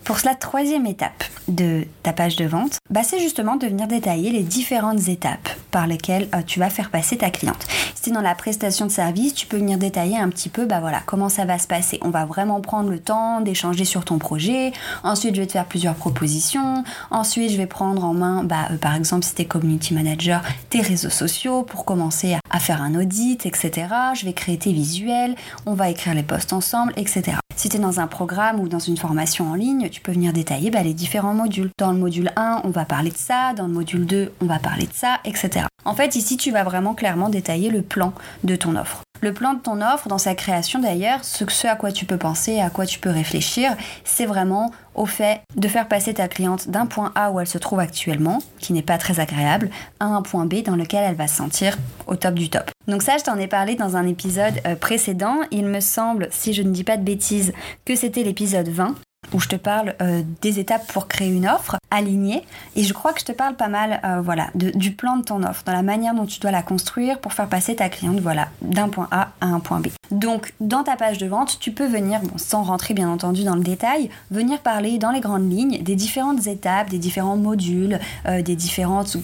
Pour 0.05 0.19
cela, 0.19 0.35
troisième 0.35 0.87
étape 0.87 1.25
de 1.49 1.87
ta 2.03 2.13
page 2.13 2.37
de 2.37 2.45
vente, 2.45 2.79
bah, 2.91 3.03
c'est 3.05 3.21
justement 3.21 3.57
de 3.57 3.67
venir 3.67 3.87
détailler 3.87 4.31
les 4.31 4.43
différentes 4.43 5.09
étapes 5.09 5.49
par 5.71 5.87
lesquelles 5.87 6.29
euh, 6.35 6.43
tu 6.45 6.59
vas 6.59 6.71
faire 6.71 6.91
passer 6.91 7.17
ta 7.17 7.31
cliente. 7.31 7.67
Si 7.95 8.11
dans 8.11 8.21
la 8.21 8.35
prestation 8.35 8.87
de 8.87 8.91
service, 8.91 9.33
tu 9.33 9.47
peux 9.47 9.59
venir 9.59 9.79
détailler 9.79 10.19
un 10.19 10.29
petit 10.29 10.49
peu 10.49 10.67
bah, 10.67 10.81
voilà, 10.81 11.01
comment 11.07 11.29
ça 11.29 11.45
va 11.45 11.59
se 11.59 11.69
passer. 11.69 12.01
On 12.03 12.11
va 12.11 12.25
vraiment 12.25 12.61
prendre 12.61 12.91
le 12.91 12.99
temps 12.99 13.41
d'échanger 13.41 13.85
sur 13.85 14.05
ton 14.05 14.19
projet. 14.19 14.73
Ensuite, 15.05 15.37
je 15.37 15.41
vais 15.41 15.47
te 15.47 15.53
faire 15.53 15.67
plusieurs 15.67 15.95
propositions. 15.95 16.83
Ensuite, 17.11 17.53
je 17.53 17.57
vais 17.57 17.67
prendre 17.67 18.05
en 18.05 18.13
main, 18.13 18.43
bah, 18.43 18.69
euh, 18.73 18.77
par 18.77 18.97
exemple, 18.97 19.25
si 19.25 19.35
tu 19.35 19.43
es 19.43 19.45
community 19.45 19.95
manager, 19.95 20.43
tes 20.69 20.81
réseaux 20.81 21.11
sociaux 21.11 21.63
pour 21.63 21.85
commencer 21.85 22.37
à, 22.51 22.59
faire 22.59 22.83
un 22.83 22.95
audit, 22.95 23.47
etc. 23.47 23.87
Je 24.15 24.25
vais 24.25 24.33
créer 24.33 24.59
tes 24.59 24.73
visuels. 24.73 25.37
On 25.67 25.75
va 25.75 25.89
écrire 25.89 26.15
les 26.15 26.23
posts 26.23 26.53
ensemble, 26.53 26.93
etc. 26.97 27.37
Si 27.55 27.69
tu 27.69 27.77
es 27.77 27.81
dans 27.81 28.01
un 28.01 28.07
programme 28.07 28.61
ou 28.61 28.69
dans 28.69 28.79
une 28.79 28.97
formation 28.97 29.51
en 29.51 29.55
ligne, 29.55 29.91
tu 29.93 30.01
peux 30.01 30.13
venir 30.13 30.33
détailler 30.33 30.71
bah, 30.71 30.83
les 30.83 30.95
différents 30.95 31.35
modules. 31.35 31.71
Dans 31.79 31.93
le 31.93 31.99
module 31.99 32.33
1, 32.35 32.63
on 32.65 32.71
va 32.71 32.85
parler 32.85 33.11
de 33.11 33.17
ça, 33.17 33.53
dans 33.55 33.67
le 33.67 33.73
module 33.73 34.07
2, 34.07 34.33
on 34.41 34.47
va 34.47 34.59
parler 34.59 34.87
de 34.87 34.93
ça, 34.93 35.21
etc. 35.25 35.67
En 35.85 35.95
fait, 35.95 36.17
ici, 36.17 36.37
tu 36.37 36.51
vas 36.51 36.65
vraiment 36.65 36.95
clairement 36.95 37.29
détailler 37.29 37.71
le 37.71 37.83
plan 37.83 38.13
de 38.43 38.57
ton 38.57 38.75
offre. 38.77 39.03
Le 39.21 39.33
plan 39.33 39.55
de 39.55 39.61
ton 39.61 39.81
offre, 39.81 40.09
dans 40.09 40.19
sa 40.19 40.35
création 40.35 40.81
d'ailleurs, 40.81 41.21
ce, 41.23 41.67
à 41.69 41.77
quoi 41.77 41.93
tu 41.93 42.07
peux 42.07 42.17
penser, 42.17 42.59
à 42.59 42.71
quoi 42.71 42.87
tu 42.87 42.99
peux 42.99 43.11
réfléchir, 43.11 43.77
c'est 44.03 44.27
vraiment 44.27 44.73
au 44.97 45.07
fait 45.07 45.43
de 45.55 45.69
faire 45.69 45.87
passer 45.87 46.15
ta 46.15 46.27
cliente 46.27 46.69
d'un 46.69 46.87
point 46.87 47.13
A 47.15 47.31
où 47.31 47.39
elle 47.39 47.47
se 47.47 47.59
trouve 47.59 47.79
actuellement, 47.79 48.41
qui 48.59 48.73
n'est 48.73 48.83
pas 48.83 48.99
très 48.99 49.21
agréable, 49.21 49.71
à 50.01 50.07
un 50.07 50.23
point 50.23 50.47
B 50.47 50.63
dans 50.65 50.75
lequel 50.75 51.05
elle 51.05 51.15
va 51.15 51.29
se 51.29 51.37
sentir 51.37 51.79
au 52.09 52.17
top 52.17 52.35
du 52.35 52.51
top. 52.51 52.71
Donc 52.89 53.03
ça, 53.03 53.17
je 53.17 53.23
t'en 53.23 53.39
ai 53.39 53.47
parlé 53.47 53.77
dans 53.77 53.97
un 53.97 54.09
épisode 54.09 54.55
euh, 54.67 54.75
précédent. 54.75 55.37
Il 55.53 55.67
me 55.67 55.81
semble, 55.81 56.29
si 56.33 56.53
je 56.53 56.63
ne 56.63 56.71
dis 56.71 56.85
pas 56.85 56.97
de 56.97 57.05
bêtises, 57.05 57.53
que 57.85 57.95
c'était 57.95 58.25
l'épisode 58.25 58.69
20 58.69 58.97
où 59.33 59.41
je 59.41 59.49
te 59.49 59.57
parle 59.57 59.95
euh, 60.01 60.23
des 60.41 60.59
étapes 60.59 60.87
pour 60.93 61.09
créer 61.09 61.31
une 61.31 61.47
offre 61.47 61.77
alignée. 61.91 62.43
Et 62.77 62.83
je 62.83 62.93
crois 62.93 63.13
que 63.13 63.21
je 63.21 63.25
te 63.25 63.33
parle 63.33 63.57
pas 63.57 63.69
mal 63.69 64.01
euh, 64.05 64.21
voilà, 64.21 64.49
du 64.55 64.93
plan 64.93 65.17
de 65.17 65.23
ton 65.23 65.43
offre, 65.43 65.63
dans 65.65 65.73
la 65.73 65.83
manière 65.83 66.15
dont 66.15 66.27
tu 66.27 66.41
dois 66.41 66.51
la 66.51 66.63
construire 66.63 67.19
pour 67.19 67.33
faire 67.33 67.49
passer 67.49 67.77
ta 67.77 67.89
cliente 67.89 68.21
voilà, 68.21 68.49
d'un 68.63 68.89
point 68.89 69.09
A 69.11 69.33
à 69.41 69.47
un 69.47 69.61
point 69.61 69.81
B. 69.81 69.89
Donc, 70.11 70.53
dans 70.61 70.85
ta 70.85 70.97
page 70.97 71.19
de 71.19 71.27
vente, 71.27 71.59
tu 71.59 71.73
peux 71.73 71.87
venir, 71.87 72.21
sans 72.37 72.63
rentrer 72.63 72.95
bien 72.95 73.09
entendu 73.09 73.45
dans 73.45 73.55
le 73.55 73.63
détail, 73.63 74.11
venir 74.31 74.61
parler 74.61 74.99
dans 74.99 75.11
les 75.11 75.21
grandes 75.21 75.51
lignes 75.51 75.83
des 75.83 75.95
différentes 75.95 76.47
étapes, 76.47 76.91
des 76.91 76.99
différents 76.99 77.37
modules, 77.37 77.99
euh, 78.27 78.43
des, 78.43 78.57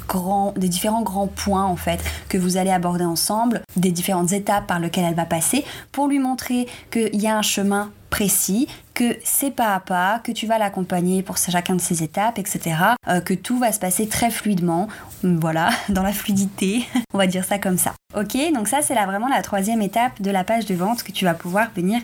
grands, 0.06 0.52
des 0.56 0.68
différents 0.68 1.02
grands 1.02 1.26
points 1.26 1.64
en 1.64 1.76
fait 1.76 2.00
que 2.28 2.38
vous 2.38 2.56
allez 2.56 2.70
aborder 2.70 3.04
ensemble, 3.04 3.62
des 3.76 3.90
différentes 3.90 4.32
étapes 4.32 4.66
par 4.66 4.80
lesquelles 4.80 5.04
elle 5.04 5.14
va 5.14 5.26
passer, 5.26 5.64
pour 5.92 6.08
lui 6.08 6.18
montrer 6.18 6.66
qu'il 6.90 7.20
y 7.20 7.26
a 7.26 7.36
un 7.36 7.42
chemin 7.42 7.90
précis, 8.10 8.68
que 8.94 9.16
c'est 9.22 9.50
pas 9.50 9.74
à 9.74 9.80
pas, 9.80 10.20
que 10.24 10.32
tu 10.32 10.46
vas 10.46 10.58
l'accompagner 10.58 11.22
pour 11.22 11.36
chacun 11.36 11.74
de 11.74 11.80
ces 11.80 12.02
étapes, 12.02 12.38
etc. 12.38 12.76
Euh, 13.08 13.20
que 13.20 13.34
tout 13.34 13.58
va 13.58 13.70
se 13.72 13.78
passer 13.78 14.08
très 14.08 14.30
fluidement, 14.30 14.88
voilà, 15.22 15.70
dans 15.88 16.02
la 16.02 16.12
fluidité, 16.12 16.86
on 17.14 17.18
va 17.18 17.26
dire 17.26 17.44
ça 17.44 17.58
comme 17.58 17.78
ça. 17.78 17.94
Ok, 18.16 18.36
donc 18.54 18.68
ça 18.68 18.82
c'est 18.82 18.94
là 18.94 19.06
vraiment 19.06 19.28
la 19.28 19.42
troisième 19.42 19.82
étape 19.82 20.20
de 20.20 20.30
la 20.30 20.42
page 20.42 20.66
de 20.66 20.74
vente 20.74 21.02
que 21.02 21.12
tu 21.12 21.24
vas 21.24 21.34
pouvoir 21.34 21.68
venir 21.76 22.00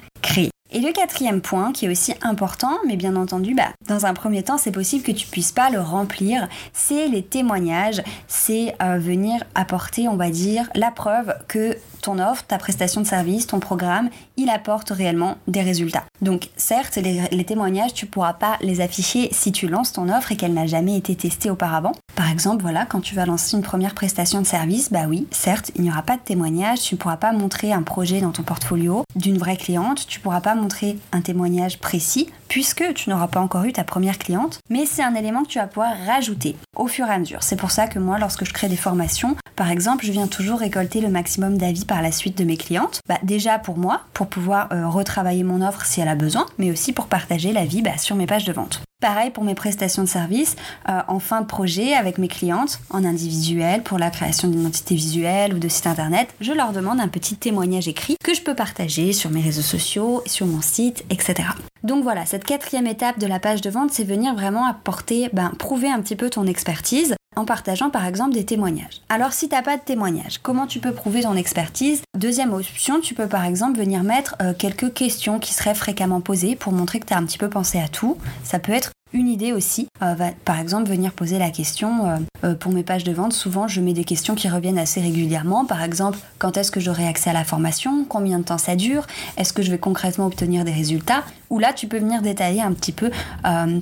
Et 0.76 0.80
le 0.80 0.92
quatrième 0.92 1.40
point, 1.40 1.72
qui 1.72 1.86
est 1.86 1.88
aussi 1.88 2.14
important, 2.20 2.78
mais 2.84 2.96
bien 2.96 3.14
entendu, 3.14 3.54
bah, 3.54 3.68
dans 3.86 4.06
un 4.06 4.14
premier 4.14 4.42
temps, 4.42 4.58
c'est 4.58 4.72
possible 4.72 5.04
que 5.04 5.12
tu 5.12 5.28
puisses 5.28 5.52
pas 5.52 5.70
le 5.70 5.78
remplir, 5.78 6.48
c'est 6.72 7.06
les 7.06 7.22
témoignages, 7.22 8.02
c'est 8.26 8.74
euh, 8.82 8.98
venir 8.98 9.44
apporter, 9.54 10.08
on 10.08 10.16
va 10.16 10.30
dire, 10.30 10.68
la 10.74 10.90
preuve 10.90 11.32
que 11.46 11.76
ton 12.02 12.18
offre, 12.18 12.44
ta 12.44 12.58
prestation 12.58 13.00
de 13.00 13.06
service, 13.06 13.46
ton 13.46 13.60
programme, 13.60 14.10
il 14.36 14.50
apporte 14.50 14.90
réellement 14.90 15.38
des 15.46 15.62
résultats. 15.62 16.04
Donc 16.22 16.48
certes, 16.56 16.96
les, 16.96 17.44
témoignages, 17.44 17.94
tu 17.94 18.06
pourras 18.06 18.34
pas 18.34 18.58
les 18.60 18.80
afficher 18.80 19.28
si 19.32 19.52
tu 19.52 19.68
lances 19.68 19.92
ton 19.92 20.08
offre 20.08 20.32
et 20.32 20.36
qu'elle 20.36 20.54
n'a 20.54 20.66
jamais 20.66 20.96
été 20.96 21.14
testée 21.14 21.50
auparavant. 21.50 21.92
Par 22.14 22.30
exemple, 22.30 22.62
voilà, 22.62 22.86
quand 22.86 23.00
tu 23.00 23.14
vas 23.16 23.26
lancer 23.26 23.56
une 23.56 23.62
première 23.62 23.94
prestation 23.94 24.40
de 24.40 24.46
service, 24.46 24.92
bah 24.92 25.06
oui, 25.08 25.26
certes, 25.32 25.72
il 25.74 25.82
n'y 25.82 25.90
aura 25.90 26.02
pas 26.02 26.16
de 26.16 26.22
témoignage, 26.22 26.80
tu 26.80 26.94
ne 26.94 26.98
pourras 27.00 27.16
pas 27.16 27.32
montrer 27.32 27.72
un 27.72 27.82
projet 27.82 28.20
dans 28.20 28.30
ton 28.30 28.44
portfolio 28.44 29.04
d'une 29.16 29.36
vraie 29.36 29.56
cliente, 29.56 30.06
tu 30.06 30.20
ne 30.20 30.22
pourras 30.22 30.40
pas 30.40 30.54
montrer 30.54 30.96
un 31.12 31.20
témoignage 31.20 31.78
précis 31.80 32.30
puisque 32.48 32.94
tu 32.94 33.10
n'auras 33.10 33.26
pas 33.26 33.40
encore 33.40 33.64
eu 33.64 33.72
ta 33.72 33.82
première 33.82 34.18
cliente, 34.18 34.60
mais 34.70 34.86
c'est 34.86 35.02
un 35.02 35.16
élément 35.16 35.42
que 35.42 35.48
tu 35.48 35.58
vas 35.58 35.66
pouvoir 35.66 35.92
rajouter 36.06 36.54
au 36.76 36.86
fur 36.86 37.06
et 37.06 37.10
à 37.10 37.18
mesure. 37.18 37.42
C'est 37.42 37.56
pour 37.56 37.72
ça 37.72 37.88
que 37.88 37.98
moi, 37.98 38.18
lorsque 38.18 38.44
je 38.44 38.52
crée 38.52 38.68
des 38.68 38.76
formations, 38.76 39.36
par 39.56 39.70
exemple, 39.70 40.04
je 40.04 40.12
viens 40.12 40.26
toujours 40.26 40.60
récolter 40.60 41.00
le 41.00 41.08
maximum 41.08 41.58
d'avis 41.58 41.84
par 41.84 42.02
la 42.02 42.12
suite 42.12 42.38
de 42.38 42.44
mes 42.44 42.56
clientes. 42.56 43.00
Bah, 43.08 43.18
déjà 43.22 43.58
pour 43.58 43.76
moi, 43.76 44.02
pour 44.12 44.28
pouvoir 44.28 44.68
euh, 44.72 44.88
retravailler 44.88 45.44
mon 45.44 45.66
offre 45.66 45.84
si 45.84 46.00
elle 46.00 46.08
a 46.08 46.14
besoin, 46.14 46.46
mais 46.58 46.70
aussi 46.70 46.92
pour 46.92 47.06
partager 47.06 47.52
l'avis 47.52 47.82
bah, 47.82 47.98
sur 47.98 48.16
mes 48.16 48.26
pages 48.26 48.44
de 48.44 48.52
vente. 48.52 48.82
Pareil 49.00 49.30
pour 49.30 49.44
mes 49.44 49.54
prestations 49.54 50.02
de 50.02 50.08
services 50.08 50.56
euh, 50.88 51.00
en 51.08 51.18
fin 51.18 51.42
de 51.42 51.46
projet 51.46 51.94
avec 52.04 52.18
mes 52.18 52.28
clientes, 52.28 52.80
en 52.90 53.02
individuel, 53.02 53.82
pour 53.82 53.98
la 53.98 54.10
création 54.10 54.48
d'une 54.48 54.60
identité 54.60 54.94
visuelle 54.94 55.54
ou 55.54 55.58
de 55.58 55.68
site 55.68 55.86
internet, 55.86 56.28
je 56.38 56.52
leur 56.52 56.72
demande 56.72 57.00
un 57.00 57.08
petit 57.08 57.36
témoignage 57.36 57.88
écrit 57.88 58.16
que 58.22 58.34
je 58.34 58.42
peux 58.42 58.54
partager 58.54 59.14
sur 59.14 59.30
mes 59.30 59.40
réseaux 59.40 59.62
sociaux, 59.62 60.22
sur 60.26 60.46
mon 60.46 60.60
site, 60.60 61.02
etc. 61.08 61.48
Donc 61.82 62.02
voilà, 62.02 62.26
cette 62.26 62.44
quatrième 62.44 62.86
étape 62.86 63.18
de 63.18 63.26
la 63.26 63.40
page 63.40 63.62
de 63.62 63.70
vente, 63.70 63.90
c'est 63.90 64.04
venir 64.04 64.34
vraiment 64.34 64.66
apporter, 64.66 65.30
ben, 65.32 65.50
prouver 65.58 65.90
un 65.90 66.00
petit 66.02 66.14
peu 66.14 66.28
ton 66.28 66.46
expertise 66.46 67.14
en 67.36 67.46
partageant 67.46 67.90
par 67.90 68.06
exemple 68.06 68.34
des 68.34 68.44
témoignages. 68.44 69.00
Alors 69.08 69.32
si 69.32 69.48
t'as 69.48 69.62
pas 69.62 69.76
de 69.76 69.82
témoignage, 69.82 70.38
comment 70.42 70.66
tu 70.66 70.78
peux 70.78 70.92
prouver 70.92 71.22
ton 71.22 71.34
expertise? 71.34 72.02
Deuxième 72.16 72.52
option, 72.52 73.00
tu 73.00 73.14
peux 73.14 73.26
par 73.26 73.44
exemple 73.44 73.78
venir 73.78 74.02
mettre 74.02 74.36
euh, 74.42 74.52
quelques 74.56 74.92
questions 74.92 75.38
qui 75.38 75.52
seraient 75.52 75.74
fréquemment 75.74 76.20
posées 76.20 76.54
pour 76.54 76.72
montrer 76.72 77.00
que 77.00 77.06
tu 77.06 77.14
as 77.14 77.18
un 77.18 77.24
petit 77.24 77.38
peu 77.38 77.48
pensé 77.48 77.80
à 77.80 77.88
tout. 77.88 78.18
Ça 78.44 78.58
peut 78.58 78.72
être 78.72 78.92
une 79.14 79.28
idée 79.28 79.52
aussi. 79.52 79.88
Euh, 80.02 80.14
par 80.44 80.60
exemple, 80.60 80.88
venir 80.90 81.12
poser 81.12 81.38
la 81.38 81.50
question 81.50 82.06
euh, 82.06 82.16
euh, 82.44 82.54
pour 82.54 82.72
mes 82.72 82.82
pages 82.82 83.04
de 83.04 83.12
vente. 83.12 83.32
Souvent, 83.32 83.68
je 83.68 83.80
mets 83.80 83.94
des 83.94 84.04
questions 84.04 84.34
qui 84.34 84.48
reviennent 84.48 84.76
assez 84.76 85.00
régulièrement. 85.00 85.64
Par 85.64 85.82
exemple, 85.82 86.18
quand 86.38 86.56
est-ce 86.56 86.72
que 86.72 86.80
j'aurai 86.80 87.06
accès 87.06 87.30
à 87.30 87.32
la 87.32 87.44
formation? 87.44 88.04
Combien 88.04 88.40
de 88.40 88.44
temps 88.44 88.58
ça 88.58 88.74
dure? 88.74 89.06
Est-ce 89.38 89.52
que 89.52 89.62
je 89.62 89.70
vais 89.70 89.78
concrètement 89.78 90.26
obtenir 90.26 90.64
des 90.64 90.72
résultats? 90.72 91.22
Ou 91.48 91.60
là, 91.60 91.72
tu 91.72 91.86
peux 91.86 91.98
venir 91.98 92.20
détailler 92.20 92.60
un 92.60 92.72
petit 92.72 92.90
peu 92.90 93.12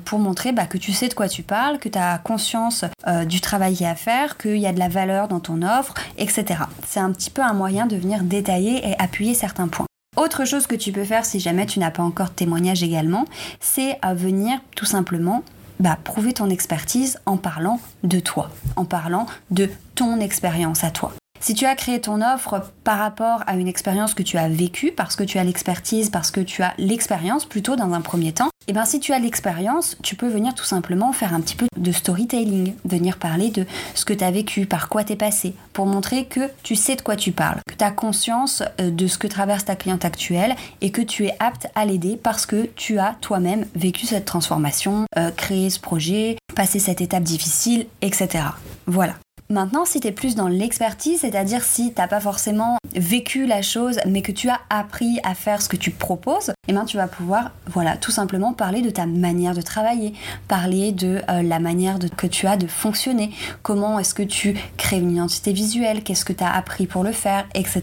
pour 0.04 0.18
montrer 0.18 0.52
bah, 0.52 0.66
que 0.66 0.76
tu 0.76 0.92
sais 0.92 1.08
de 1.08 1.14
quoi 1.14 1.26
tu 1.26 1.42
parles, 1.42 1.78
que 1.78 1.88
tu 1.88 1.98
as 1.98 2.18
conscience 2.18 2.84
du 3.26 3.40
travail 3.40 3.74
qu'il 3.74 3.86
y 3.86 3.88
à 3.88 3.94
faire, 3.94 4.36
qu'il 4.36 4.58
y 4.58 4.66
a 4.66 4.74
de 4.74 4.78
la 4.78 4.88
valeur 4.88 5.28
dans 5.28 5.40
ton 5.40 5.62
offre, 5.62 5.94
etc. 6.18 6.64
C'est 6.86 7.00
un 7.00 7.12
petit 7.12 7.30
peu 7.30 7.40
un 7.40 7.54
moyen 7.54 7.86
de 7.86 7.96
venir 7.96 8.24
détailler 8.24 8.86
et 8.86 8.94
appuyer 8.98 9.32
certains 9.32 9.68
points. 9.68 9.86
Autre 10.18 10.44
chose 10.44 10.66
que 10.66 10.74
tu 10.74 10.92
peux 10.92 11.04
faire 11.04 11.24
si 11.24 11.40
jamais 11.40 11.64
tu 11.64 11.78
n'as 11.78 11.90
pas 11.90 12.02
encore 12.02 12.28
de 12.28 12.34
témoignage 12.34 12.82
également, 12.82 13.24
c'est 13.60 13.98
à 14.02 14.12
venir 14.12 14.60
tout 14.76 14.84
simplement 14.84 15.42
bah, 15.80 15.98
prouver 16.04 16.34
ton 16.34 16.50
expertise 16.50 17.18
en 17.24 17.38
parlant 17.38 17.80
de 18.04 18.20
toi, 18.20 18.50
en 18.76 18.84
parlant 18.84 19.24
de 19.50 19.70
ton 19.94 20.20
expérience 20.20 20.84
à 20.84 20.90
toi. 20.90 21.14
Si 21.42 21.54
tu 21.54 21.66
as 21.66 21.74
créé 21.74 22.00
ton 22.00 22.22
offre 22.22 22.70
par 22.84 22.98
rapport 22.98 23.42
à 23.48 23.56
une 23.56 23.66
expérience 23.66 24.14
que 24.14 24.22
tu 24.22 24.38
as 24.38 24.48
vécue, 24.48 24.92
parce 24.92 25.16
que 25.16 25.24
tu 25.24 25.38
as 25.38 25.44
l'expertise, 25.44 26.08
parce 26.08 26.30
que 26.30 26.40
tu 26.40 26.62
as 26.62 26.72
l'expérience 26.78 27.46
plutôt 27.46 27.74
dans 27.74 27.94
un 27.94 28.00
premier 28.00 28.32
temps, 28.32 28.46
et 28.46 28.64
eh 28.68 28.72
bien 28.72 28.84
si 28.84 29.00
tu 29.00 29.12
as 29.12 29.18
l'expérience, 29.18 29.96
tu 30.04 30.14
peux 30.14 30.28
venir 30.28 30.54
tout 30.54 30.64
simplement 30.64 31.12
faire 31.12 31.34
un 31.34 31.40
petit 31.40 31.56
peu 31.56 31.66
de 31.76 31.90
storytelling, 31.90 32.74
venir 32.84 33.18
parler 33.18 33.50
de 33.50 33.66
ce 33.96 34.04
que 34.04 34.12
tu 34.12 34.22
as 34.22 34.30
vécu, 34.30 34.66
par 34.66 34.88
quoi 34.88 35.02
tu 35.02 35.14
es 35.14 35.16
passé, 35.16 35.56
pour 35.72 35.84
montrer 35.86 36.26
que 36.26 36.48
tu 36.62 36.76
sais 36.76 36.94
de 36.94 37.02
quoi 37.02 37.16
tu 37.16 37.32
parles, 37.32 37.58
que 37.68 37.74
tu 37.74 37.82
as 37.82 37.90
conscience 37.90 38.62
euh, 38.80 38.92
de 38.92 39.08
ce 39.08 39.18
que 39.18 39.26
traverse 39.26 39.64
ta 39.64 39.74
cliente 39.74 40.04
actuelle 40.04 40.54
et 40.80 40.92
que 40.92 41.02
tu 41.02 41.26
es 41.26 41.34
apte 41.40 41.66
à 41.74 41.84
l'aider 41.84 42.16
parce 42.22 42.46
que 42.46 42.66
tu 42.76 43.00
as 43.00 43.16
toi-même 43.20 43.66
vécu 43.74 44.06
cette 44.06 44.26
transformation, 44.26 45.06
euh, 45.18 45.32
créé 45.32 45.70
ce 45.70 45.80
projet, 45.80 46.36
passé 46.54 46.78
cette 46.78 47.00
étape 47.00 47.24
difficile, 47.24 47.86
etc. 48.00 48.44
Voilà. 48.86 49.14
Maintenant, 49.52 49.84
si 49.84 50.00
tu 50.00 50.08
es 50.08 50.12
plus 50.12 50.34
dans 50.34 50.48
l'expertise, 50.48 51.20
c'est-à-dire 51.20 51.62
si 51.62 51.92
t'as 51.92 52.08
pas 52.08 52.20
forcément 52.20 52.78
vécu 52.94 53.44
la 53.44 53.60
chose, 53.60 53.98
mais 54.06 54.22
que 54.22 54.32
tu 54.32 54.48
as 54.48 54.60
appris 54.70 55.20
à 55.24 55.34
faire 55.34 55.60
ce 55.60 55.68
que 55.68 55.76
tu 55.76 55.90
proposes, 55.90 56.52
eh 56.68 56.72
ben 56.72 56.86
tu 56.86 56.96
vas 56.96 57.06
pouvoir, 57.06 57.50
voilà, 57.66 57.98
tout 57.98 58.10
simplement 58.10 58.54
parler 58.54 58.80
de 58.80 58.88
ta 58.88 59.04
manière 59.04 59.54
de 59.54 59.60
travailler, 59.60 60.14
parler 60.48 60.92
de 60.92 61.20
euh, 61.28 61.42
la 61.42 61.58
manière 61.58 61.98
que 62.16 62.26
tu 62.26 62.46
as 62.46 62.56
de 62.56 62.66
fonctionner, 62.66 63.30
comment 63.62 63.98
est-ce 63.98 64.14
que 64.14 64.22
tu 64.22 64.56
crées 64.78 65.00
une 65.00 65.12
identité 65.12 65.52
visuelle, 65.52 66.02
qu'est-ce 66.02 66.24
que 66.24 66.32
tu 66.32 66.44
as 66.44 66.50
appris 66.50 66.86
pour 66.86 67.04
le 67.04 67.12
faire, 67.12 67.44
etc. 67.54 67.82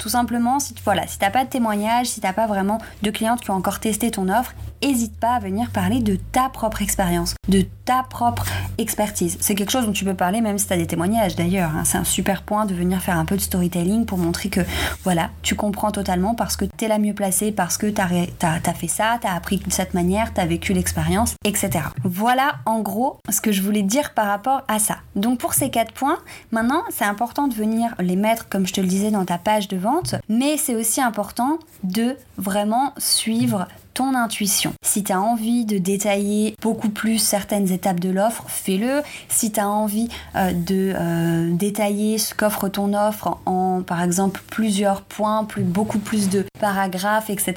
Tout 0.00 0.08
simplement, 0.08 0.58
si 0.58 0.74
voilà, 0.84 1.06
si 1.06 1.20
t'as 1.20 1.30
pas 1.30 1.44
de 1.44 1.48
témoignage, 1.48 2.06
si 2.06 2.20
t'as 2.20 2.32
pas 2.32 2.48
vraiment 2.48 2.78
de 3.02 3.10
clientes 3.12 3.40
qui 3.40 3.52
ont 3.52 3.54
encore 3.54 3.78
testé 3.78 4.10
ton 4.10 4.28
offre, 4.28 4.52
n'hésite 4.84 5.16
pas 5.18 5.34
à 5.34 5.38
venir 5.38 5.70
parler 5.70 6.00
de 6.00 6.16
ta 6.16 6.48
propre 6.48 6.82
expérience, 6.82 7.34
de 7.48 7.64
ta 7.84 8.02
propre 8.02 8.46
expertise. 8.78 9.36
C'est 9.40 9.54
quelque 9.54 9.70
chose 9.70 9.86
dont 9.86 9.92
tu 9.92 10.04
peux 10.04 10.14
parler 10.14 10.40
même 10.40 10.58
si 10.58 10.66
tu 10.66 10.72
as 10.72 10.76
des 10.76 10.86
témoignages 10.86 11.36
d'ailleurs. 11.36 11.70
Hein. 11.74 11.84
C'est 11.84 11.98
un 11.98 12.04
super 12.04 12.42
point 12.42 12.66
de 12.66 12.74
venir 12.74 13.00
faire 13.00 13.18
un 13.18 13.24
peu 13.24 13.36
de 13.36 13.40
storytelling 13.40 14.04
pour 14.04 14.18
montrer 14.18 14.50
que 14.50 14.60
voilà, 15.02 15.30
tu 15.42 15.54
comprends 15.54 15.90
totalement 15.90 16.34
parce 16.34 16.56
que 16.56 16.64
tu 16.64 16.84
es 16.84 16.88
la 16.88 16.98
mieux 16.98 17.14
placée, 17.14 17.50
parce 17.52 17.78
que 17.78 17.86
tu 17.86 18.00
as, 18.00 18.74
fait 18.74 18.88
ça, 18.88 19.18
tu 19.20 19.26
as 19.26 19.34
appris 19.34 19.58
de 19.58 19.72
cette 19.72 19.94
manière, 19.94 20.34
tu 20.34 20.40
as 20.40 20.46
vécu 20.46 20.72
l'expérience, 20.74 21.34
etc. 21.44 21.86
Voilà 22.04 22.56
en 22.66 22.80
gros 22.80 23.18
ce 23.30 23.40
que 23.40 23.52
je 23.52 23.62
voulais 23.62 23.82
dire 23.82 24.12
par 24.12 24.26
rapport 24.26 24.62
à 24.68 24.78
ça. 24.78 24.98
Donc 25.16 25.38
pour 25.38 25.54
ces 25.54 25.70
quatre 25.70 25.92
points, 25.92 26.18
maintenant 26.50 26.82
c'est 26.90 27.04
important 27.04 27.48
de 27.48 27.54
venir 27.54 27.94
les 27.98 28.16
mettre 28.16 28.48
comme 28.48 28.66
je 28.66 28.74
te 28.74 28.80
le 28.80 28.86
disais 28.86 29.10
dans 29.10 29.24
ta 29.24 29.38
page 29.38 29.68
de 29.68 29.76
vente, 29.76 30.16
mais 30.28 30.56
c'est 30.56 30.74
aussi 30.74 31.00
important 31.00 31.58
de 31.82 32.16
vraiment 32.36 32.92
suivre 32.98 33.66
ton 33.94 34.14
intuition. 34.14 34.72
Si 34.84 35.04
tu 35.04 35.12
as 35.12 35.20
envie 35.20 35.64
de 35.64 35.78
détailler 35.78 36.56
beaucoup 36.60 36.90
plus 36.90 37.18
certaines 37.18 37.70
étapes 37.70 38.00
de 38.00 38.10
l'offre, 38.10 38.44
fais-le. 38.48 39.02
Si 39.28 39.52
tu 39.52 39.60
as 39.60 39.68
envie 39.68 40.08
euh, 40.34 40.52
de 40.52 40.92
euh, 40.94 41.50
détailler 41.52 42.18
ce 42.18 42.34
qu'offre 42.34 42.68
ton 42.68 42.92
offre 42.92 43.38
en, 43.46 43.82
par 43.82 44.02
exemple, 44.02 44.42
plusieurs 44.50 45.02
points, 45.02 45.44
plus, 45.44 45.62
beaucoup 45.62 45.98
plus 45.98 46.28
de 46.28 46.44
paragraphes, 46.64 47.30
etc. 47.30 47.54